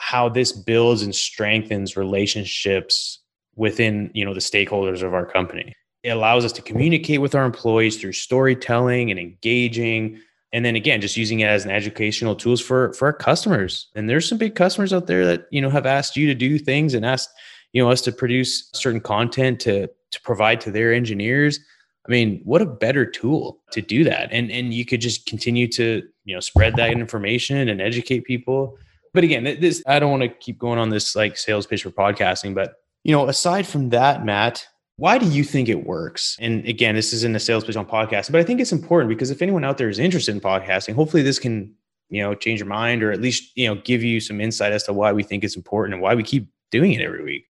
how 0.00 0.28
this 0.28 0.50
builds 0.50 1.02
and 1.02 1.14
strengthens 1.14 1.96
relationships 1.96 3.20
within 3.56 4.10
you 4.14 4.24
know 4.24 4.32
the 4.32 4.40
stakeholders 4.40 5.02
of 5.02 5.12
our 5.12 5.26
company 5.26 5.76
it 6.02 6.08
allows 6.08 6.44
us 6.46 6.52
to 6.52 6.62
communicate 6.62 7.20
with 7.20 7.34
our 7.34 7.44
employees 7.44 8.00
through 8.00 8.12
storytelling 8.12 9.10
and 9.10 9.20
engaging 9.20 10.18
and 10.52 10.64
then 10.64 10.74
again 10.74 11.00
just 11.00 11.16
using 11.16 11.40
it 11.40 11.46
as 11.46 11.64
an 11.64 11.70
educational 11.70 12.34
tools 12.34 12.60
for 12.60 12.92
for 12.94 13.06
our 13.06 13.12
customers 13.12 13.88
and 13.94 14.08
there's 14.08 14.26
some 14.26 14.38
big 14.38 14.54
customers 14.54 14.92
out 14.92 15.06
there 15.06 15.26
that 15.26 15.46
you 15.50 15.60
know 15.60 15.68
have 15.68 15.86
asked 15.86 16.16
you 16.16 16.26
to 16.26 16.34
do 16.34 16.58
things 16.58 16.94
and 16.94 17.04
asked 17.04 17.28
you 17.72 17.82
know 17.82 17.90
us 17.90 18.00
to 18.00 18.10
produce 18.10 18.70
certain 18.72 19.00
content 19.00 19.60
to 19.60 19.88
to 20.10 20.20
provide 20.22 20.60
to 20.60 20.70
their 20.70 20.92
engineers 20.92 21.60
i 22.06 22.10
mean 22.10 22.40
what 22.44 22.62
a 22.62 22.66
better 22.66 23.04
tool 23.04 23.60
to 23.72 23.80
do 23.80 24.04
that 24.04 24.28
and 24.32 24.50
and 24.50 24.74
you 24.74 24.84
could 24.84 25.00
just 25.00 25.26
continue 25.26 25.68
to 25.68 26.02
you 26.24 26.34
know 26.34 26.40
spread 26.40 26.76
that 26.76 26.92
information 26.92 27.68
and 27.68 27.80
educate 27.80 28.24
people 28.24 28.76
but 29.14 29.24
again 29.24 29.44
this 29.60 29.82
i 29.86 29.98
don't 29.98 30.10
want 30.10 30.22
to 30.22 30.28
keep 30.28 30.58
going 30.58 30.78
on 30.78 30.90
this 30.90 31.14
like 31.14 31.36
sales 31.36 31.66
pitch 31.66 31.82
for 31.82 31.90
podcasting 31.90 32.54
but 32.54 32.74
you 33.04 33.12
know, 33.12 33.28
aside 33.28 33.66
from 33.66 33.90
that, 33.90 34.24
Matt, 34.24 34.66
why 34.96 35.16
do 35.18 35.26
you 35.26 35.44
think 35.44 35.68
it 35.68 35.86
works? 35.86 36.36
And 36.40 36.66
again, 36.66 36.94
this 36.94 37.12
isn't 37.12 37.34
a 37.34 37.40
sales 37.40 37.64
pitch 37.64 37.76
on 37.76 37.86
podcasting, 37.86 38.32
but 38.32 38.40
I 38.40 38.44
think 38.44 38.60
it's 38.60 38.72
important 38.72 39.08
because 39.08 39.30
if 39.30 39.40
anyone 39.40 39.64
out 39.64 39.78
there 39.78 39.88
is 39.88 39.98
interested 39.98 40.34
in 40.34 40.40
podcasting, 40.40 40.94
hopefully 40.94 41.22
this 41.22 41.38
can, 41.38 41.74
you 42.10 42.22
know, 42.22 42.34
change 42.34 42.60
your 42.60 42.68
mind 42.68 43.02
or 43.02 43.10
at 43.10 43.20
least, 43.20 43.56
you 43.56 43.66
know, 43.66 43.80
give 43.82 44.02
you 44.02 44.20
some 44.20 44.40
insight 44.40 44.72
as 44.72 44.82
to 44.84 44.92
why 44.92 45.12
we 45.12 45.22
think 45.22 45.42
it's 45.42 45.56
important 45.56 45.94
and 45.94 46.02
why 46.02 46.14
we 46.14 46.22
keep 46.22 46.48
doing 46.70 46.92
it 46.92 47.00
every 47.00 47.24
week. 47.24 47.46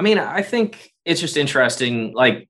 I 0.00 0.02
mean, 0.02 0.18
I 0.18 0.40
think 0.40 0.94
it's 1.04 1.20
just 1.20 1.36
interesting, 1.36 2.14
like 2.14 2.48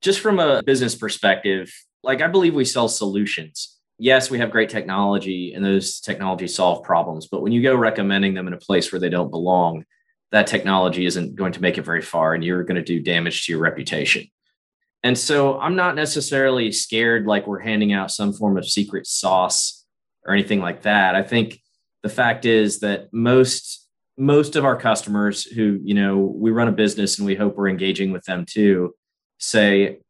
just 0.00 0.20
from 0.20 0.38
a 0.38 0.62
business 0.62 0.94
perspective, 0.94 1.70
like 2.02 2.22
I 2.22 2.26
believe 2.26 2.54
we 2.54 2.64
sell 2.64 2.88
solutions. 2.88 3.76
Yes, 3.98 4.30
we 4.30 4.38
have 4.38 4.50
great 4.50 4.70
technology 4.70 5.52
and 5.52 5.62
those 5.62 6.00
technologies 6.00 6.54
solve 6.54 6.82
problems, 6.82 7.28
but 7.30 7.42
when 7.42 7.52
you 7.52 7.62
go 7.62 7.76
recommending 7.76 8.32
them 8.32 8.46
in 8.46 8.54
a 8.54 8.56
place 8.56 8.90
where 8.90 8.98
they 8.98 9.10
don't 9.10 9.30
belong, 9.30 9.84
that 10.32 10.46
technology 10.46 11.04
isn't 11.04 11.34
going 11.34 11.52
to 11.52 11.60
make 11.60 11.76
it 11.76 11.84
very 11.84 12.00
far 12.00 12.32
and 12.32 12.42
you're 12.42 12.64
going 12.64 12.82
to 12.82 12.82
do 12.82 12.98
damage 12.98 13.44
to 13.44 13.52
your 13.52 13.60
reputation. 13.60 14.24
And 15.02 15.18
so 15.18 15.60
I'm 15.60 15.76
not 15.76 15.96
necessarily 15.96 16.72
scared 16.72 17.26
like 17.26 17.46
we're 17.46 17.58
handing 17.58 17.92
out 17.92 18.10
some 18.10 18.32
form 18.32 18.56
of 18.56 18.66
secret 18.66 19.06
sauce 19.06 19.84
or 20.24 20.32
anything 20.32 20.60
like 20.60 20.80
that. 20.84 21.14
I 21.14 21.24
think 21.24 21.60
the 22.02 22.08
fact 22.08 22.46
is 22.46 22.80
that 22.80 23.12
most 23.12 23.79
most 24.20 24.54
of 24.54 24.66
our 24.66 24.76
customers 24.76 25.44
who, 25.44 25.80
you 25.82 25.94
know, 25.94 26.18
we 26.18 26.50
run 26.50 26.68
a 26.68 26.72
business 26.72 27.18
and 27.18 27.24
we 27.26 27.34
hope 27.34 27.56
we're 27.56 27.70
engaging 27.70 28.12
with 28.12 28.22
them 28.24 28.44
too, 28.46 28.94
say, 29.38 30.00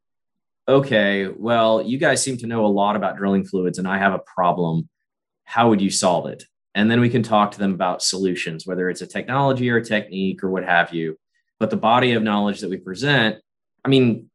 okay, 0.66 1.28
well, 1.28 1.80
you 1.80 1.96
guys 1.96 2.20
seem 2.20 2.36
to 2.38 2.48
know 2.48 2.66
a 2.66 2.66
lot 2.66 2.96
about 2.96 3.16
drilling 3.16 3.44
fluids 3.44 3.78
and 3.78 3.86
I 3.86 3.98
have 3.98 4.12
a 4.12 4.18
problem. 4.18 4.88
How 5.44 5.68
would 5.68 5.80
you 5.80 5.90
solve 5.90 6.26
it? 6.26 6.42
And 6.74 6.90
then 6.90 6.98
we 6.98 7.08
can 7.08 7.22
talk 7.22 7.52
to 7.52 7.58
them 7.60 7.72
about 7.72 8.02
solutions, 8.02 8.66
whether 8.66 8.90
it's 8.90 9.00
a 9.00 9.06
technology 9.06 9.70
or 9.70 9.76
a 9.76 9.84
technique 9.84 10.42
or 10.42 10.50
what 10.50 10.64
have 10.64 10.92
you. 10.92 11.16
But 11.60 11.70
the 11.70 11.76
body 11.76 12.14
of 12.14 12.24
knowledge 12.24 12.60
that 12.60 12.70
we 12.70 12.78
present, 12.78 13.36
I 13.84 13.88
mean, 13.88 14.28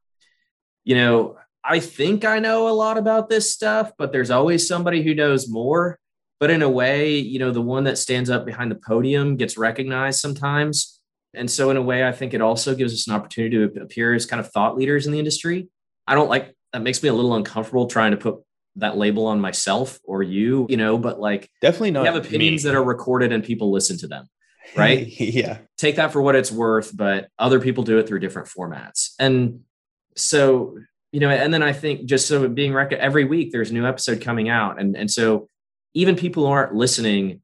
you 0.85 0.95
know, 0.95 1.35
I 1.65 1.81
think 1.81 2.23
I 2.23 2.39
know 2.39 2.69
a 2.69 2.71
lot 2.71 2.97
about 2.97 3.27
this 3.27 3.53
stuff, 3.53 3.91
but 3.97 4.13
there's 4.13 4.31
always 4.31 4.65
somebody 4.65 5.03
who 5.03 5.13
knows 5.13 5.49
more. 5.49 5.99
But 6.39 6.51
in 6.51 6.61
a 6.61 6.69
way, 6.69 7.17
you 7.17 7.39
know, 7.39 7.51
the 7.51 7.61
one 7.61 7.85
that 7.85 7.97
stands 7.97 8.29
up 8.29 8.45
behind 8.45 8.71
the 8.71 8.75
podium 8.75 9.37
gets 9.37 9.57
recognized 9.57 10.19
sometimes. 10.19 10.99
And 11.33 11.49
so, 11.49 11.69
in 11.69 11.77
a 11.77 11.81
way, 11.81 12.07
I 12.07 12.11
think 12.11 12.33
it 12.33 12.41
also 12.41 12.75
gives 12.75 12.93
us 12.93 13.07
an 13.07 13.13
opportunity 13.13 13.57
to 13.57 13.81
appear 13.81 14.13
as 14.13 14.25
kind 14.25 14.39
of 14.39 14.51
thought 14.51 14.77
leaders 14.77 15.05
in 15.05 15.11
the 15.11 15.19
industry. 15.19 15.67
I 16.07 16.15
don't 16.15 16.29
like 16.29 16.55
that, 16.73 16.81
makes 16.81 17.01
me 17.01 17.09
a 17.09 17.13
little 17.13 17.35
uncomfortable 17.35 17.87
trying 17.87 18.11
to 18.11 18.17
put 18.17 18.35
that 18.77 18.97
label 18.97 19.25
on 19.27 19.39
myself 19.39 19.99
or 20.03 20.23
you, 20.23 20.65
you 20.69 20.77
know, 20.77 20.97
but 20.97 21.19
like 21.19 21.49
definitely 21.61 21.91
not. 21.91 22.01
We 22.01 22.07
have 22.07 22.17
opinions 22.17 22.63
that 22.63 22.75
are 22.75 22.83
recorded 22.83 23.31
and 23.31 23.43
people 23.43 23.71
listen 23.71 23.97
to 23.99 24.07
them, 24.07 24.27
right? 24.75 25.07
yeah. 25.19 25.59
Take 25.77 25.95
that 25.95 26.11
for 26.11 26.21
what 26.21 26.35
it's 26.35 26.51
worth, 26.51 26.95
but 26.95 27.29
other 27.39 27.59
people 27.61 27.83
do 27.83 27.97
it 27.97 28.07
through 28.07 28.19
different 28.19 28.49
formats. 28.49 29.13
And 29.19 29.61
so 30.17 30.77
you 31.11 31.21
know 31.21 31.29
and 31.29 31.53
then 31.53 31.63
i 31.63 31.71
think 31.71 32.05
just 32.05 32.27
so 32.27 32.47
being 32.47 32.73
rec- 32.73 32.91
every 32.91 33.23
week 33.23 33.51
there's 33.51 33.71
a 33.71 33.73
new 33.73 33.85
episode 33.85 34.21
coming 34.21 34.49
out 34.49 34.79
and 34.79 34.95
and 34.95 35.09
so 35.09 35.47
even 35.95 36.15
people 36.15 36.45
who 36.45 36.51
aren't 36.51 36.75
listening 36.75 37.41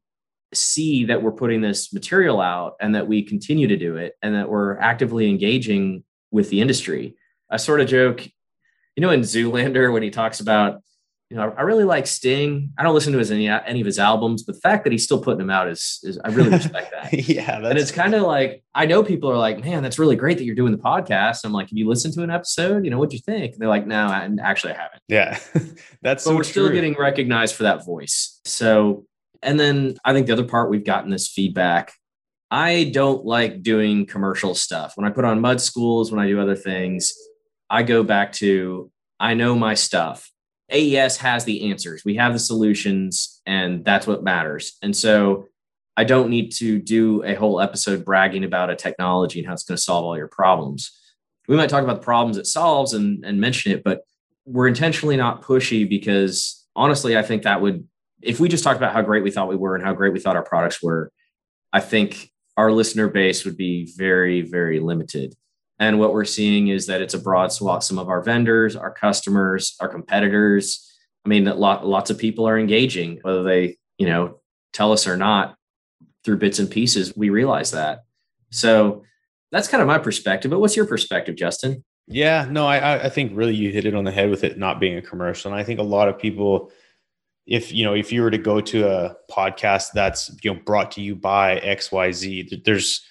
see 0.54 1.06
that 1.06 1.24
we're 1.24 1.32
putting 1.32 1.62
this 1.62 1.92
material 1.92 2.40
out 2.40 2.76
and 2.80 2.94
that 2.94 3.08
we 3.08 3.24
continue 3.24 3.68
to 3.68 3.78
do 3.78 3.96
it 3.96 4.14
and 4.22 4.36
that 4.36 4.50
we're 4.50 4.78
actively 4.78 5.28
engaging 5.30 6.04
with 6.30 6.50
the 6.50 6.62
industry. 6.62 7.16
I 7.50 7.58
sort 7.58 7.82
of 7.82 7.88
joke 7.88 8.28
you 8.96 9.02
know 9.02 9.10
in 9.12 9.22
zoolander 9.22 9.92
when 9.92 10.04
he 10.04 10.10
talks 10.10 10.40
about 10.40 10.82
you 11.32 11.38
know, 11.38 11.56
I 11.58 11.62
really 11.62 11.86
like 11.86 12.08
Sting. 12.08 12.74
I 12.78 12.84
don't 12.84 12.94
listen 12.94 13.14
to 13.14 13.20
his 13.20 13.32
any 13.32 13.48
any 13.48 13.80
of 13.80 13.86
his 13.86 13.98
albums, 13.98 14.44
but 14.44 14.56
the 14.56 14.60
fact 14.60 14.84
that 14.84 14.92
he's 14.92 15.06
still 15.06 15.24
putting 15.24 15.38
them 15.38 15.50
out 15.50 15.70
is, 15.70 16.02
is 16.04 16.20
I 16.26 16.28
really 16.28 16.50
respect 16.50 16.92
that. 16.92 17.14
yeah, 17.30 17.66
and 17.66 17.80
it's 17.80 17.90
kind 17.90 18.14
of 18.14 18.24
like 18.24 18.66
I 18.76 18.86
know 18.86 19.02
people 19.02 19.32
are 19.32 19.38
like, 19.38 19.64
man, 19.64 19.82
that's 19.82 19.98
really 19.98 20.18
great 20.18 20.40
that 20.40 20.44
you're 20.44 20.56
doing 20.56 20.74
the 20.74 20.78
podcast. 20.78 21.46
I'm 21.46 21.54
like, 21.54 21.70
have 21.70 21.78
you 21.78 21.88
listened 21.88 22.16
to 22.16 22.24
an 22.24 22.32
episode? 22.32 22.84
You 22.84 22.92
know, 22.92 22.98
what'd 22.98 23.14
you 23.14 23.20
think? 23.20 23.54
And 23.54 23.62
they're 23.62 23.70
like, 23.70 23.88
no, 23.88 24.08
I 24.08 24.30
actually 24.42 24.74
I 24.74 24.76
haven't. 24.76 25.02
Yeah, 25.08 25.40
that's. 26.02 26.26
But 26.26 26.32
so 26.32 26.32
we're 26.32 26.44
true. 26.44 26.52
still 26.52 26.70
getting 26.70 26.96
recognized 26.96 27.56
for 27.56 27.64
that 27.64 27.86
voice. 27.86 28.42
So, 28.44 29.06
and 29.42 29.58
then 29.58 29.96
I 30.04 30.12
think 30.12 30.28
the 30.28 30.34
other 30.34 30.44
part 30.44 30.70
we've 30.70 30.84
gotten 30.84 31.12
this 31.12 31.30
feedback. 31.30 31.94
I 32.54 32.92
don't 32.94 33.24
like 33.24 33.64
doing 33.64 34.06
commercial 34.06 34.54
stuff. 34.54 34.98
When 34.98 35.08
I 35.08 35.12
put 35.12 35.24
on 35.24 35.40
mud 35.40 35.62
schools, 35.62 36.12
when 36.12 36.20
I 36.20 36.28
do 36.28 36.42
other 36.42 36.58
things, 36.58 37.14
I 37.70 37.84
go 37.84 38.04
back 38.04 38.34
to 38.34 38.92
I 39.18 39.36
know 39.36 39.56
my 39.56 39.76
stuff 39.76 40.31
AES 40.72 41.18
has 41.18 41.44
the 41.44 41.70
answers. 41.70 42.04
We 42.06 42.16
have 42.16 42.34
the 42.34 42.40
solutions, 42.40 43.42
and 43.46 43.84
that's 43.84 44.08
what 44.08 44.24
matters. 44.24 44.78
And 44.82 44.96
so 44.96 45.48
I 45.98 46.04
don't 46.04 46.30
need 46.30 46.52
to 46.54 46.80
do 46.80 47.24
a 47.24 47.36
whole 47.36 47.60
episode 47.60 48.06
bragging 48.06 48.44
about 48.44 48.70
a 48.70 48.76
technology 48.76 49.40
and 49.40 49.48
how 49.48 49.54
it's 49.54 49.64
going 49.64 49.76
to 49.76 49.82
solve 49.82 50.06
all 50.06 50.18
your 50.18 50.28
problems. 50.28 50.98
We 51.48 51.58
might 51.58 51.70
talk 51.70 51.84
about 51.84 51.98
the 51.98 52.06
problems 52.06 52.38
it 52.38 52.48
solves 52.48 52.94
and, 52.94 53.26
and 53.26 53.40
mention 53.40 53.72
it, 53.72 53.84
but 53.84 54.02
we're 54.46 54.68
intentionally 54.68 55.18
not 55.18 55.42
pushy 55.42 55.88
because 55.88 56.66
honestly, 56.76 57.18
I 57.18 57.22
think 57.22 57.44
that 57.44 57.62
would, 57.62 57.88
if 58.22 58.40
we 58.40 58.48
just 58.48 58.64
talked 58.64 58.78
about 58.78 58.94
how 58.94 59.02
great 59.02 59.24
we 59.24 59.32
thought 59.32 59.50
we 59.50 59.56
were 59.56 59.76
and 59.76 59.84
how 59.84 59.94
great 59.94 60.14
we 60.14 60.20
thought 60.20 60.36
our 60.36 60.44
products 60.44 60.82
were, 60.82 61.12
I 61.74 61.82
think 61.82 62.32
our 62.58 62.72
listener 62.72 63.08
base 63.08 63.44
would 63.46 63.58
be 63.58 63.92
very, 63.98 64.42
very 64.42 64.80
limited. 64.80 65.36
And 65.82 65.98
what 65.98 66.14
we're 66.14 66.26
seeing 66.26 66.68
is 66.68 66.86
that 66.86 67.02
it's 67.02 67.16
a 67.16 67.20
broad 67.20 67.52
swath. 67.52 67.84
Some 67.84 67.98
of 67.98 68.08
our 68.08 68.22
vendors, 68.22 68.76
our 68.76 68.92
customers, 68.92 69.76
our 69.80 69.90
competitors. 69.90 70.88
I 71.26 71.30
mean, 71.30 71.46
lot, 71.46 71.88
lots 71.88 72.12
of 72.12 72.20
people 72.20 72.48
are 72.48 72.60
engaging, 72.60 73.18
whether 73.24 73.42
they, 73.42 73.80
you 73.98 74.06
know, 74.06 74.40
tell 74.74 74.94
us 74.94 75.08
or 75.08 75.18
not 75.18 75.56
through 76.24 76.38
bits 76.38 76.60
and 76.60 76.70
pieces. 76.70 77.14
We 77.18 77.32
realize 77.32 77.72
that. 77.72 78.04
So 78.52 79.02
that's 79.52 79.68
kind 79.68 79.82
of 79.82 79.88
my 79.88 79.98
perspective. 79.98 80.52
But 80.52 80.60
what's 80.60 80.76
your 80.76 80.86
perspective, 80.86 81.36
Justin? 81.36 81.84
Yeah, 82.08 82.48
no, 82.48 82.68
I 82.68 83.06
I 83.06 83.10
think 83.10 83.32
really 83.34 83.56
you 83.56 83.72
hit 83.72 83.86
it 83.86 83.96
on 83.96 84.04
the 84.04 84.12
head 84.12 84.30
with 84.30 84.44
it 84.44 84.60
not 84.60 84.80
being 84.80 84.98
a 84.98 85.02
commercial. 85.02 85.52
And 85.52 85.60
I 85.60 85.64
think 85.64 85.80
a 85.80 85.84
lot 85.84 86.10
of 86.10 86.20
people, 86.20 86.72
if 87.48 87.72
you 87.72 87.86
know, 87.86 87.96
if 87.96 88.12
you 88.12 88.22
were 88.22 88.32
to 88.32 88.38
go 88.38 88.62
to 88.62 88.88
a 88.88 89.16
podcast 89.32 89.94
that's 89.94 90.30
you 90.44 90.54
know 90.54 90.60
brought 90.64 90.92
to 90.92 91.02
you 91.02 91.16
by 91.16 91.60
XYZ, 91.60 92.64
there's 92.66 93.04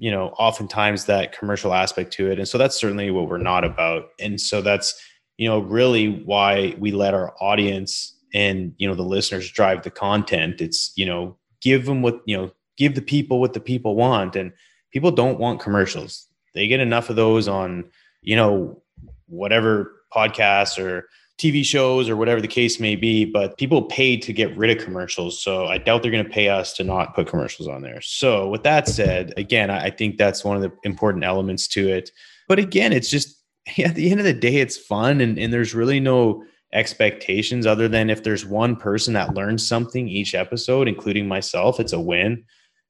you 0.00 0.10
know 0.10 0.28
oftentimes 0.38 1.04
that 1.04 1.38
commercial 1.38 1.74
aspect 1.74 2.10
to 2.14 2.30
it. 2.30 2.38
And 2.38 2.48
so 2.48 2.56
that's 2.56 2.74
certainly 2.74 3.10
what 3.10 3.28
we're 3.28 3.36
not 3.36 3.64
about. 3.64 4.08
And 4.18 4.40
so 4.40 4.62
that's 4.62 4.98
you 5.36 5.46
know 5.46 5.60
really 5.60 6.22
why 6.24 6.74
we 6.78 6.90
let 6.90 7.12
our 7.12 7.34
audience 7.38 8.16
and 8.32 8.72
you 8.78 8.88
know 8.88 8.94
the 8.94 9.02
listeners 9.02 9.50
drive 9.50 9.82
the 9.82 9.90
content. 9.90 10.62
It's 10.62 10.92
you 10.96 11.04
know 11.04 11.36
give 11.60 11.84
them 11.84 12.00
what 12.00 12.22
you 12.24 12.34
know 12.34 12.50
give 12.78 12.94
the 12.94 13.02
people 13.02 13.40
what 13.40 13.52
the 13.52 13.60
people 13.60 13.94
want. 13.94 14.36
And 14.36 14.52
people 14.90 15.10
don't 15.10 15.38
want 15.38 15.60
commercials. 15.60 16.26
They 16.54 16.66
get 16.66 16.80
enough 16.80 17.10
of 17.10 17.16
those 17.16 17.46
on 17.46 17.84
you 18.22 18.36
know 18.36 18.82
whatever 19.26 19.92
podcasts 20.14 20.82
or 20.82 21.08
TV 21.40 21.64
shows 21.64 22.08
or 22.08 22.16
whatever 22.16 22.40
the 22.40 22.46
case 22.46 22.78
may 22.78 22.94
be, 22.94 23.24
but 23.24 23.56
people 23.56 23.82
pay 23.82 24.14
to 24.18 24.32
get 24.32 24.54
rid 24.58 24.76
of 24.76 24.84
commercials. 24.84 25.42
So 25.42 25.66
I 25.66 25.78
doubt 25.78 26.02
they're 26.02 26.12
going 26.12 26.24
to 26.24 26.30
pay 26.30 26.50
us 26.50 26.74
to 26.74 26.84
not 26.84 27.14
put 27.14 27.28
commercials 27.28 27.66
on 27.66 27.80
there. 27.80 28.02
So 28.02 28.48
with 28.48 28.62
that 28.64 28.86
said, 28.86 29.32
again, 29.38 29.70
I 29.70 29.88
think 29.88 30.18
that's 30.18 30.44
one 30.44 30.56
of 30.56 30.62
the 30.62 30.70
important 30.84 31.24
elements 31.24 31.66
to 31.68 31.88
it. 31.88 32.10
But 32.46 32.58
again, 32.58 32.92
it's 32.92 33.08
just 33.08 33.42
at 33.78 33.94
the 33.94 34.10
end 34.10 34.20
of 34.20 34.26
the 34.26 34.34
day, 34.34 34.56
it's 34.56 34.76
fun 34.76 35.22
and, 35.22 35.38
and 35.38 35.50
there's 35.50 35.74
really 35.74 35.98
no 35.98 36.44
expectations 36.74 37.66
other 37.66 37.88
than 37.88 38.10
if 38.10 38.22
there's 38.22 38.44
one 38.44 38.76
person 38.76 39.14
that 39.14 39.34
learns 39.34 39.66
something 39.66 40.08
each 40.08 40.34
episode, 40.34 40.88
including 40.88 41.26
myself, 41.26 41.80
it's 41.80 41.94
a 41.94 42.00
win. 42.00 42.44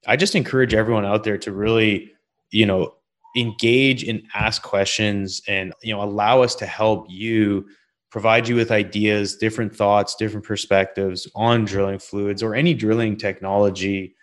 I 0.07 0.17
just 0.17 0.35
encourage 0.35 0.73
everyone 0.73 1.05
out 1.05 1.23
there 1.23 1.37
to 1.37 1.53
really, 1.53 2.11
you 2.51 2.65
know, 2.65 2.95
engage 3.37 4.03
and 4.03 4.23
ask 4.33 4.61
questions 4.61 5.41
and, 5.47 5.73
you 5.81 5.93
know, 5.93 6.03
allow 6.03 6.41
us 6.41 6.53
to 6.55 6.65
help 6.65 7.05
you 7.09 7.65
provide 8.11 8.47
you 8.47 8.55
with 8.55 8.71
ideas, 8.71 9.35
different 9.37 9.75
thoughts, 9.75 10.15
different 10.15 10.45
perspectives 10.45 11.27
on 11.33 11.65
drilling 11.65 11.99
fluids 11.99 12.43
or 12.43 12.53
any 12.53 12.73
drilling 12.73 13.15
technology 13.15 14.13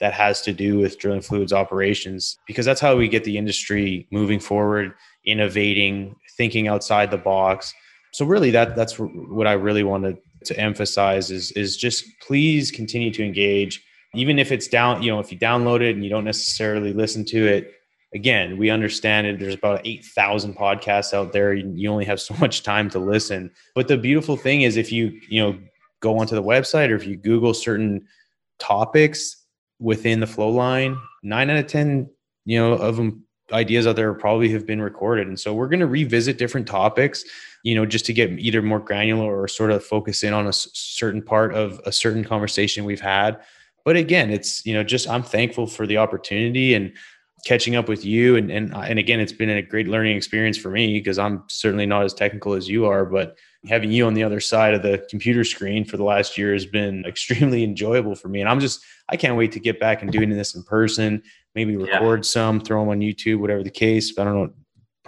that 0.00 0.12
has 0.12 0.40
to 0.42 0.52
do 0.52 0.78
with 0.78 0.98
drilling 0.98 1.20
fluids 1.20 1.52
operations, 1.52 2.38
because 2.46 2.64
that's 2.64 2.80
how 2.80 2.96
we 2.96 3.08
get 3.08 3.24
the 3.24 3.36
industry 3.36 4.06
moving 4.10 4.40
forward, 4.40 4.92
innovating, 5.24 6.14
thinking 6.36 6.68
outside 6.68 7.10
the 7.10 7.18
box. 7.18 7.74
So 8.12 8.24
really 8.24 8.50
that 8.52 8.76
that's 8.76 8.96
what 8.98 9.46
I 9.46 9.52
really 9.52 9.82
wanted 9.82 10.18
to 10.44 10.58
emphasize 10.58 11.30
is 11.30 11.52
is 11.52 11.76
just 11.76 12.04
please 12.20 12.70
continue 12.70 13.10
to 13.12 13.24
engage 13.24 13.84
even 14.14 14.38
if 14.38 14.50
it's 14.50 14.66
down 14.66 15.02
you 15.02 15.10
know 15.10 15.20
if 15.20 15.30
you 15.30 15.38
download 15.38 15.80
it 15.80 15.94
and 15.94 16.04
you 16.04 16.10
don't 16.10 16.24
necessarily 16.24 16.92
listen 16.92 17.24
to 17.24 17.46
it 17.46 17.74
again, 18.14 18.58
we 18.58 18.70
understand 18.70 19.26
it. 19.26 19.38
There's 19.38 19.54
about 19.54 19.80
8,000 19.84 20.56
podcasts 20.56 21.14
out 21.14 21.32
there. 21.32 21.54
You 21.54 21.90
only 21.90 22.04
have 22.04 22.20
so 22.20 22.34
much 22.40 22.62
time 22.62 22.90
to 22.90 22.98
listen. 22.98 23.50
But 23.74 23.88
the 23.88 23.96
beautiful 23.96 24.36
thing 24.36 24.62
is 24.62 24.76
if 24.76 24.92
you, 24.92 25.20
you 25.28 25.42
know, 25.42 25.58
go 26.00 26.18
onto 26.18 26.34
the 26.34 26.42
website 26.42 26.90
or 26.90 26.96
if 26.96 27.06
you 27.06 27.16
Google 27.16 27.54
certain 27.54 28.06
topics 28.58 29.44
within 29.78 30.20
the 30.20 30.26
flow 30.26 30.50
line, 30.50 30.96
nine 31.22 31.50
out 31.50 31.56
of 31.56 31.66
10, 31.66 32.10
you 32.44 32.58
know, 32.58 32.72
of 32.72 32.96
them 32.96 33.24
ideas 33.52 33.86
out 33.86 33.96
there 33.96 34.12
probably 34.14 34.48
have 34.50 34.66
been 34.66 34.80
recorded. 34.80 35.28
And 35.28 35.38
so 35.38 35.54
we're 35.54 35.68
going 35.68 35.80
to 35.80 35.86
revisit 35.86 36.38
different 36.38 36.66
topics, 36.66 37.24
you 37.62 37.74
know, 37.74 37.84
just 37.84 38.06
to 38.06 38.12
get 38.12 38.30
either 38.38 38.62
more 38.62 38.80
granular 38.80 39.40
or 39.40 39.46
sort 39.48 39.70
of 39.70 39.84
focus 39.84 40.22
in 40.22 40.32
on 40.32 40.46
a 40.46 40.52
certain 40.52 41.22
part 41.22 41.54
of 41.54 41.80
a 41.84 41.92
certain 41.92 42.24
conversation 42.24 42.84
we've 42.84 43.00
had. 43.00 43.40
But 43.84 43.96
again, 43.96 44.30
it's, 44.30 44.64
you 44.64 44.74
know, 44.74 44.84
just 44.84 45.08
I'm 45.08 45.22
thankful 45.22 45.66
for 45.66 45.86
the 45.86 45.98
opportunity 45.98 46.74
and 46.74 46.92
catching 47.44 47.74
up 47.74 47.88
with 47.88 48.04
you. 48.04 48.36
And 48.36 48.50
and 48.50 48.74
and 48.74 48.98
again 48.98 49.20
it's 49.20 49.32
been 49.32 49.50
a 49.50 49.62
great 49.62 49.88
learning 49.88 50.16
experience 50.16 50.56
for 50.56 50.70
me 50.70 50.98
because 50.98 51.18
I'm 51.18 51.42
certainly 51.48 51.86
not 51.86 52.04
as 52.04 52.14
technical 52.14 52.54
as 52.54 52.68
you 52.68 52.86
are 52.86 53.04
but 53.04 53.36
having 53.68 53.92
you 53.92 54.06
on 54.06 54.14
the 54.14 54.24
other 54.24 54.40
side 54.40 54.74
of 54.74 54.82
the 54.82 55.06
computer 55.08 55.44
screen 55.44 55.84
for 55.84 55.96
the 55.96 56.04
last 56.04 56.36
year 56.36 56.52
has 56.52 56.66
been 56.66 57.04
extremely 57.06 57.64
enjoyable 57.64 58.14
for 58.14 58.28
me. 58.28 58.40
And 58.40 58.48
I'm 58.48 58.60
just 58.60 58.82
I 59.08 59.16
can't 59.16 59.36
wait 59.36 59.52
to 59.52 59.60
get 59.60 59.80
back 59.80 60.02
and 60.02 60.12
doing 60.12 60.30
this 60.30 60.54
in 60.54 60.62
person 60.62 61.22
maybe 61.54 61.76
record 61.76 62.20
yeah. 62.20 62.28
some 62.28 62.60
throw 62.60 62.80
them 62.80 62.88
on 62.90 63.00
YouTube 63.00 63.38
whatever 63.38 63.62
the 63.62 63.70
case. 63.70 64.16
I 64.18 64.24
don't 64.24 64.34
know. 64.34 64.52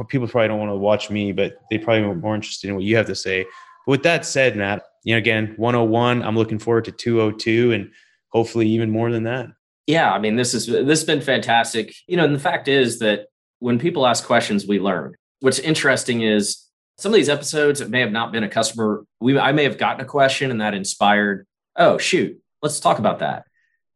People 0.08 0.26
probably 0.26 0.48
don't 0.48 0.58
want 0.58 0.70
to 0.70 0.76
watch 0.76 1.10
me 1.10 1.32
but 1.32 1.56
they 1.70 1.78
probably 1.78 2.02
are 2.02 2.14
more 2.14 2.34
interested 2.34 2.68
in 2.68 2.74
what 2.74 2.84
you 2.84 2.96
have 2.96 3.06
to 3.06 3.14
say. 3.14 3.44
But 3.86 3.90
with 3.92 4.02
that 4.02 4.24
said 4.24 4.56
Matt 4.56 4.82
you 5.04 5.14
know 5.14 5.18
again 5.18 5.54
101 5.56 6.22
I'm 6.22 6.36
looking 6.36 6.58
forward 6.58 6.86
to 6.86 6.92
202 6.92 7.72
and 7.72 7.90
hopefully 8.30 8.68
even 8.68 8.90
more 8.90 9.12
than 9.12 9.22
that 9.22 9.46
yeah, 9.86 10.12
I 10.12 10.18
mean, 10.18 10.36
this 10.36 10.54
is 10.54 10.66
this 10.66 11.00
has 11.00 11.04
been 11.04 11.20
fantastic. 11.20 11.94
You 12.06 12.16
know, 12.16 12.24
and 12.24 12.34
the 12.34 12.40
fact 12.40 12.68
is 12.68 12.98
that 13.00 13.26
when 13.58 13.78
people 13.78 14.06
ask 14.06 14.24
questions, 14.24 14.66
we 14.66 14.78
learn. 14.78 15.14
What's 15.40 15.58
interesting 15.58 16.22
is 16.22 16.64
some 16.96 17.12
of 17.12 17.16
these 17.16 17.28
episodes 17.28 17.80
it 17.80 17.90
may 17.90 18.00
have 18.00 18.12
not 18.12 18.32
been 18.32 18.44
a 18.44 18.48
customer 18.48 19.04
we 19.20 19.38
i 19.38 19.52
may 19.52 19.64
have 19.64 19.78
gotten 19.78 20.00
a 20.00 20.08
question 20.08 20.50
and 20.50 20.60
that 20.60 20.74
inspired 20.74 21.46
oh 21.76 21.98
shoot 21.98 22.38
let's 22.62 22.80
talk 22.80 22.98
about 22.98 23.18
that 23.18 23.44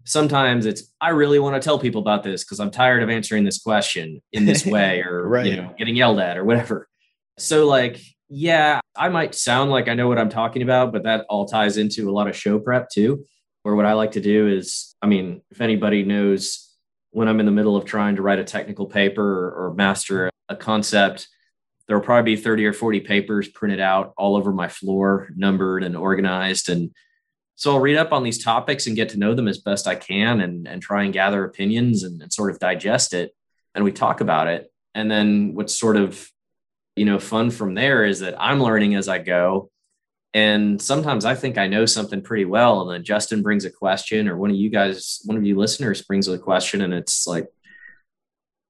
sometimes 0.04 0.66
it's 0.66 0.92
i 1.00 1.10
really 1.10 1.38
want 1.38 1.60
to 1.60 1.64
tell 1.64 1.78
people 1.78 2.00
about 2.00 2.22
this 2.22 2.44
because 2.44 2.60
i'm 2.60 2.70
tired 2.70 3.02
of 3.02 3.10
answering 3.10 3.44
this 3.44 3.60
question 3.60 4.20
in 4.32 4.46
this 4.46 4.66
way 4.66 5.02
or 5.02 5.28
right. 5.28 5.46
you 5.46 5.56
know 5.56 5.74
getting 5.78 5.96
yelled 5.96 6.18
at 6.18 6.36
or 6.36 6.44
whatever 6.44 6.88
so 7.38 7.66
like 7.66 8.00
yeah 8.28 8.80
i 8.96 9.08
might 9.08 9.34
sound 9.34 9.70
like 9.70 9.88
i 9.88 9.94
know 9.94 10.08
what 10.08 10.18
i'm 10.18 10.30
talking 10.30 10.62
about 10.62 10.92
but 10.92 11.04
that 11.04 11.24
all 11.28 11.46
ties 11.46 11.76
into 11.76 12.10
a 12.10 12.12
lot 12.12 12.28
of 12.28 12.36
show 12.36 12.58
prep 12.58 12.90
too 12.90 13.24
or 13.64 13.74
what 13.74 13.86
i 13.86 13.92
like 13.92 14.12
to 14.12 14.20
do 14.20 14.48
is 14.48 14.94
i 15.02 15.06
mean 15.06 15.40
if 15.50 15.60
anybody 15.60 16.02
knows 16.02 16.74
when 17.10 17.28
i'm 17.28 17.40
in 17.40 17.46
the 17.46 17.52
middle 17.52 17.76
of 17.76 17.84
trying 17.84 18.16
to 18.16 18.22
write 18.22 18.38
a 18.38 18.44
technical 18.44 18.86
paper 18.86 19.22
or, 19.22 19.66
or 19.66 19.74
master 19.74 20.30
a 20.48 20.56
concept 20.56 21.28
there 21.88 21.96
will 21.96 22.04
probably 22.04 22.36
be 22.36 22.40
30 22.40 22.66
or 22.66 22.72
40 22.72 23.00
papers 23.00 23.48
printed 23.48 23.80
out 23.80 24.12
all 24.16 24.36
over 24.36 24.52
my 24.52 24.68
floor, 24.68 25.30
numbered 25.34 25.82
and 25.82 25.96
organized. 25.96 26.68
And 26.68 26.90
so 27.54 27.72
I'll 27.72 27.80
read 27.80 27.96
up 27.96 28.12
on 28.12 28.22
these 28.22 28.44
topics 28.44 28.86
and 28.86 28.94
get 28.94 29.08
to 29.10 29.18
know 29.18 29.34
them 29.34 29.48
as 29.48 29.58
best 29.58 29.88
I 29.88 29.94
can 29.94 30.42
and, 30.42 30.68
and 30.68 30.82
try 30.82 31.04
and 31.04 31.14
gather 31.14 31.44
opinions 31.44 32.02
and, 32.02 32.22
and 32.22 32.32
sort 32.32 32.50
of 32.50 32.60
digest 32.60 33.14
it. 33.14 33.34
And 33.74 33.84
we 33.84 33.92
talk 33.92 34.20
about 34.20 34.48
it. 34.48 34.70
And 34.94 35.10
then 35.10 35.54
what's 35.54 35.74
sort 35.74 35.96
of, 35.96 36.30
you 36.94 37.06
know, 37.06 37.18
fun 37.18 37.50
from 37.50 37.74
there 37.74 38.04
is 38.04 38.20
that 38.20 38.36
I'm 38.38 38.62
learning 38.62 38.94
as 38.94 39.08
I 39.08 39.18
go. 39.18 39.70
And 40.34 40.80
sometimes 40.80 41.24
I 41.24 41.34
think 41.34 41.56
I 41.56 41.66
know 41.66 41.86
something 41.86 42.22
pretty 42.22 42.44
well. 42.44 42.82
And 42.82 42.90
then 42.90 43.04
Justin 43.04 43.42
brings 43.42 43.64
a 43.64 43.70
question, 43.70 44.28
or 44.28 44.36
one 44.36 44.50
of 44.50 44.56
you 44.56 44.70
guys, 44.70 45.20
one 45.24 45.36
of 45.36 45.44
you 45.44 45.56
listeners 45.56 46.02
brings 46.02 46.28
a 46.28 46.38
question, 46.38 46.82
and 46.82 46.92
it's 46.92 47.26
like, 47.26 47.46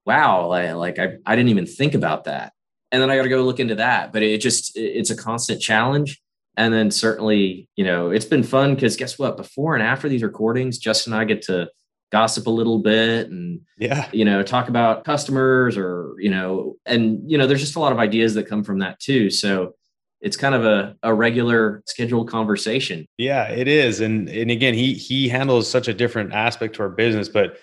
wow, 0.05 0.47
like, 0.47 0.73
like 0.75 0.99
I, 0.99 1.17
I 1.25 1.35
didn't 1.35 1.49
even 1.49 1.65
think 1.65 1.93
about 1.93 2.23
that 2.23 2.53
and 2.91 3.01
then 3.01 3.09
I 3.09 3.15
got 3.15 3.23
to 3.23 3.29
go 3.29 3.43
look 3.43 3.59
into 3.59 3.75
that. 3.75 4.11
But 4.11 4.23
it 4.23 4.41
just 4.41 4.75
it's 4.75 5.09
a 5.09 5.17
constant 5.17 5.61
challenge. 5.61 6.21
And 6.57 6.73
then 6.73 6.91
certainly, 6.91 7.69
you 7.75 7.85
know, 7.85 8.09
it's 8.09 8.25
been 8.25 8.43
fun 8.43 8.75
because 8.75 8.97
guess 8.97 9.17
what? 9.17 9.37
Before 9.37 9.75
and 9.75 9.83
after 9.83 10.09
these 10.09 10.23
recordings, 10.23 10.77
Justin 10.77 11.13
and 11.13 11.21
I 11.21 11.25
get 11.25 11.41
to 11.43 11.69
gossip 12.11 12.47
a 12.47 12.51
little 12.51 12.79
bit 12.79 13.29
and 13.29 13.61
yeah, 13.77 14.09
you 14.11 14.25
know, 14.25 14.41
talk 14.41 14.67
about 14.67 15.03
customers 15.03 15.77
or 15.77 16.15
you 16.17 16.31
know, 16.31 16.75
and 16.85 17.29
you 17.29 17.37
know, 17.37 17.47
there's 17.47 17.61
just 17.61 17.75
a 17.75 17.79
lot 17.79 17.91
of 17.91 17.99
ideas 17.99 18.33
that 18.33 18.47
come 18.47 18.63
from 18.63 18.79
that 18.79 18.99
too. 18.99 19.29
So 19.29 19.73
it's 20.21 20.37
kind 20.37 20.53
of 20.53 20.65
a, 20.65 20.95
a 21.03 21.13
regular 21.13 21.81
scheduled 21.85 22.29
conversation. 22.29 23.05
Yeah, 23.17 23.49
it 23.49 23.67
is. 23.67 24.01
And 24.01 24.27
and 24.29 24.51
again, 24.51 24.73
he 24.73 24.93
he 24.93 25.29
handles 25.29 25.69
such 25.69 25.87
a 25.87 25.93
different 25.93 26.33
aspect 26.33 26.75
to 26.75 26.83
our 26.83 26.89
business, 26.89 27.29
but 27.29 27.57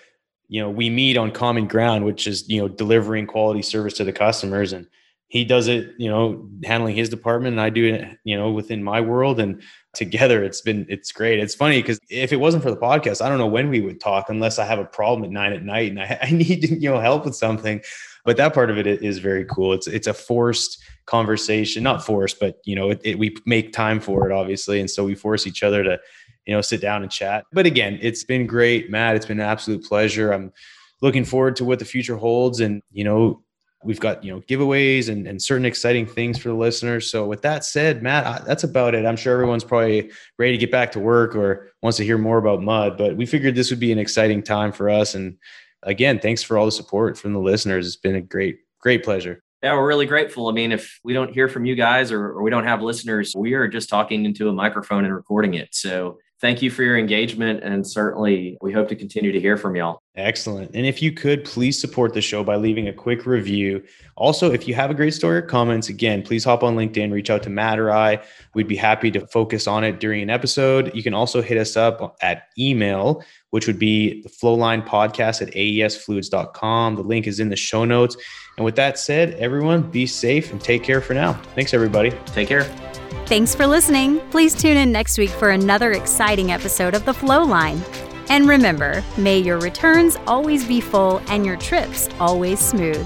you 0.49 0.61
know, 0.61 0.69
we 0.69 0.89
meet 0.89 1.17
on 1.17 1.31
common 1.31 1.67
ground, 1.67 2.05
which 2.05 2.27
is, 2.27 2.47
you 2.49 2.61
know, 2.61 2.67
delivering 2.67 3.27
quality 3.27 3.61
service 3.61 3.93
to 3.95 4.03
the 4.03 4.13
customers. 4.13 4.73
And 4.73 4.87
he 5.27 5.43
does 5.43 5.67
it, 5.67 5.93
you 5.97 6.09
know, 6.09 6.47
handling 6.63 6.95
his 6.95 7.09
department 7.09 7.53
and 7.53 7.61
I 7.61 7.69
do 7.69 7.93
it, 7.93 8.17
you 8.23 8.37
know, 8.37 8.51
within 8.51 8.81
my 8.81 9.01
world. 9.01 9.41
And 9.41 9.61
together 9.93 10.43
it's 10.43 10.61
been, 10.61 10.85
it's 10.87 11.11
great. 11.11 11.39
It's 11.39 11.53
funny 11.53 11.81
because 11.81 11.99
if 12.09 12.31
it 12.31 12.37
wasn't 12.37 12.63
for 12.63 12.71
the 12.71 12.77
podcast, 12.77 13.21
I 13.21 13.27
don't 13.27 13.39
know 13.39 13.47
when 13.47 13.69
we 13.69 13.81
would 13.81 13.99
talk 13.99 14.29
unless 14.29 14.57
I 14.57 14.65
have 14.65 14.79
a 14.79 14.85
problem 14.85 15.25
at 15.25 15.31
nine 15.31 15.51
at 15.51 15.63
night 15.63 15.91
and 15.91 15.99
I, 15.99 16.17
I 16.21 16.31
need, 16.31 16.69
you 16.69 16.89
know, 16.89 16.99
help 16.99 17.25
with 17.25 17.35
something. 17.35 17.81
But 18.23 18.37
that 18.37 18.53
part 18.53 18.69
of 18.69 18.77
it 18.77 18.87
is 18.87 19.19
very 19.19 19.45
cool. 19.45 19.73
It's, 19.73 19.87
it's 19.87 20.07
a 20.07 20.13
forced 20.13 20.81
conversation, 21.07 21.81
not 21.81 22.05
forced, 22.05 22.39
but, 22.39 22.59
you 22.63 22.75
know, 22.75 22.91
it, 22.91 23.01
it, 23.03 23.17
we 23.17 23.35
make 23.45 23.73
time 23.73 23.99
for 23.99 24.29
it, 24.29 24.33
obviously. 24.33 24.79
And 24.79 24.89
so 24.89 25.03
we 25.03 25.15
force 25.15 25.47
each 25.47 25.63
other 25.63 25.83
to, 25.83 25.99
you 26.45 26.53
know, 26.53 26.61
sit 26.61 26.79
down 26.79 27.01
and 27.01 27.11
chat. 27.11 27.45
But 27.51 27.65
again, 27.65 27.97
it's 28.01 28.23
been 28.23 28.45
great, 28.45 28.91
Matt. 28.91 29.15
It's 29.15 29.25
been 29.25 29.39
an 29.39 29.45
absolute 29.45 29.83
pleasure. 29.83 30.31
I'm 30.31 30.53
looking 31.01 31.25
forward 31.25 31.55
to 31.55 31.65
what 31.65 31.79
the 31.79 31.85
future 31.85 32.15
holds. 32.15 32.59
And, 32.59 32.83
you 32.91 33.03
know, 33.03 33.41
We've 33.83 33.99
got 33.99 34.23
you 34.23 34.33
know 34.33 34.41
giveaways 34.41 35.07
and, 35.07 35.27
and 35.27 35.41
certain 35.41 35.65
exciting 35.65 36.07
things 36.07 36.39
for 36.39 36.49
the 36.49 36.55
listeners. 36.55 37.11
So 37.11 37.27
with 37.27 37.43
that 37.43 37.63
said, 37.63 38.01
Matt, 38.01 38.43
that's 38.45 38.63
about 38.63 38.95
it. 38.95 39.05
I'm 39.05 39.15
sure 39.15 39.33
everyone's 39.33 39.63
probably 39.63 40.11
ready 40.39 40.53
to 40.53 40.57
get 40.57 40.71
back 40.71 40.91
to 40.93 40.99
work 40.99 41.35
or 41.35 41.69
wants 41.83 41.97
to 41.97 42.03
hear 42.03 42.17
more 42.17 42.39
about 42.39 42.63
mud. 42.63 42.97
But 42.97 43.15
we 43.15 43.27
figured 43.27 43.53
this 43.53 43.69
would 43.69 43.79
be 43.79 43.91
an 43.91 43.99
exciting 43.99 44.41
time 44.41 44.71
for 44.71 44.89
us. 44.89 45.13
And 45.13 45.37
again, 45.83 46.19
thanks 46.19 46.41
for 46.41 46.57
all 46.57 46.65
the 46.65 46.71
support 46.71 47.19
from 47.19 47.33
the 47.33 47.39
listeners. 47.39 47.85
It's 47.85 47.95
been 47.95 48.15
a 48.15 48.21
great, 48.21 48.57
great 48.79 49.03
pleasure. 49.03 49.43
Yeah, 49.63 49.73
we're 49.73 49.87
really 49.87 50.05
grateful. 50.05 50.49
I 50.49 50.51
mean, 50.51 50.71
if 50.71 50.99
we 51.03 51.13
don't 51.13 51.33
hear 51.33 51.49
from 51.49 51.65
you 51.65 51.75
guys 51.75 52.11
or, 52.11 52.25
or 52.25 52.43
we 52.43 52.51
don't 52.51 52.65
have 52.65 52.83
listeners, 52.83 53.33
we 53.35 53.53
are 53.53 53.67
just 53.67 53.89
talking 53.89 54.23
into 54.23 54.49
a 54.49 54.53
microphone 54.53 55.03
and 55.03 55.13
recording 55.13 55.55
it. 55.55 55.69
So 55.71 56.19
thank 56.39 56.61
you 56.61 56.69
for 56.69 56.83
your 56.83 56.97
engagement. 56.97 57.63
And 57.63 57.85
certainly 57.85 58.57
we 58.61 58.71
hope 58.71 58.87
to 58.89 58.95
continue 58.95 59.31
to 59.31 59.39
hear 59.39 59.57
from 59.57 59.75
y'all. 59.75 60.01
Excellent. 60.15 60.71
And 60.73 60.85
if 60.85 61.01
you 61.01 61.11
could 61.11 61.43
please 61.43 61.79
support 61.79 62.13
the 62.13 62.21
show 62.21 62.43
by 62.43 62.55
leaving 62.55 62.87
a 62.87 62.93
quick 62.93 63.25
review. 63.25 63.83
Also, 64.15 64.51
if 64.51 64.67
you 64.67 64.73
have 64.73 64.89
a 64.89 64.93
great 64.93 65.13
story 65.13 65.37
or 65.37 65.41
comments, 65.41 65.89
again, 65.89 66.21
please 66.23 66.43
hop 66.43 66.63
on 66.63 66.75
LinkedIn, 66.75 67.11
reach 67.11 67.29
out 67.29 67.43
to 67.43 67.49
Matt 67.49 67.79
or 67.79 67.91
I. 67.91 68.21
We'd 68.53 68.67
be 68.67 68.75
happy 68.75 69.11
to 69.11 69.25
focus 69.27 69.67
on 69.67 69.83
it 69.83 69.99
during 69.99 70.21
an 70.21 70.29
episode. 70.29 70.91
You 70.95 71.03
can 71.03 71.13
also 71.13 71.41
hit 71.41 71.57
us 71.57 71.77
up 71.77 72.17
at 72.21 72.47
email, 72.57 73.23
which 73.51 73.67
would 73.67 73.79
be 73.79 74.21
the 74.23 74.29
flowline 74.29 74.85
podcast 74.85 75.41
at 75.41 75.53
aesfluids.com. 75.53 76.95
The 76.95 77.03
link 77.03 77.27
is 77.27 77.39
in 77.39 77.49
the 77.49 77.55
show 77.55 77.85
notes. 77.85 78.17
And 78.57 78.65
with 78.65 78.75
that 78.75 78.97
said, 78.97 79.35
everyone 79.35 79.83
be 79.83 80.07
safe 80.07 80.51
and 80.51 80.59
take 80.59 80.83
care 80.83 81.01
for 81.01 81.13
now. 81.13 81.33
Thanks, 81.53 81.73
everybody. 81.75 82.11
Take 82.27 82.47
care. 82.47 83.06
Thanks 83.27 83.53
for 83.53 83.67
listening. 83.67 84.21
Please 84.29 84.55
tune 84.55 84.77
in 84.77 84.89
next 84.89 85.17
week 85.17 85.31
for 85.31 85.49
another 85.49 85.91
exciting 85.91 86.53
episode 86.53 86.95
of 86.95 87.03
The 87.03 87.11
Flowline. 87.11 87.81
And 88.29 88.47
remember, 88.47 89.03
may 89.17 89.37
your 89.37 89.59
returns 89.59 90.15
always 90.25 90.65
be 90.65 90.79
full 90.79 91.21
and 91.27 91.45
your 91.45 91.57
trips 91.57 92.07
always 92.21 92.57
smooth. 92.61 93.05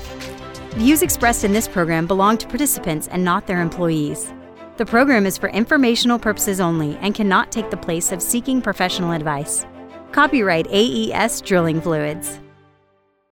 Views 0.73 1.01
expressed 1.01 1.43
in 1.43 1.53
this 1.53 1.67
program 1.67 2.05
belong 2.05 2.37
to 2.37 2.47
participants 2.47 3.07
and 3.07 3.25
not 3.25 3.47
their 3.47 3.61
employees. 3.61 4.31
The 4.77 4.85
program 4.85 5.25
is 5.25 5.39
for 5.39 5.49
informational 5.49 6.19
purposes 6.19 6.59
only 6.59 6.97
and 6.97 7.15
cannot 7.15 7.51
take 7.51 7.71
the 7.71 7.77
place 7.77 8.11
of 8.11 8.21
seeking 8.21 8.61
professional 8.61 9.13
advice. 9.13 9.65
Copyright 10.11 10.67
AES 10.69 11.41
Drilling 11.41 11.81
Fluids. 11.81 12.39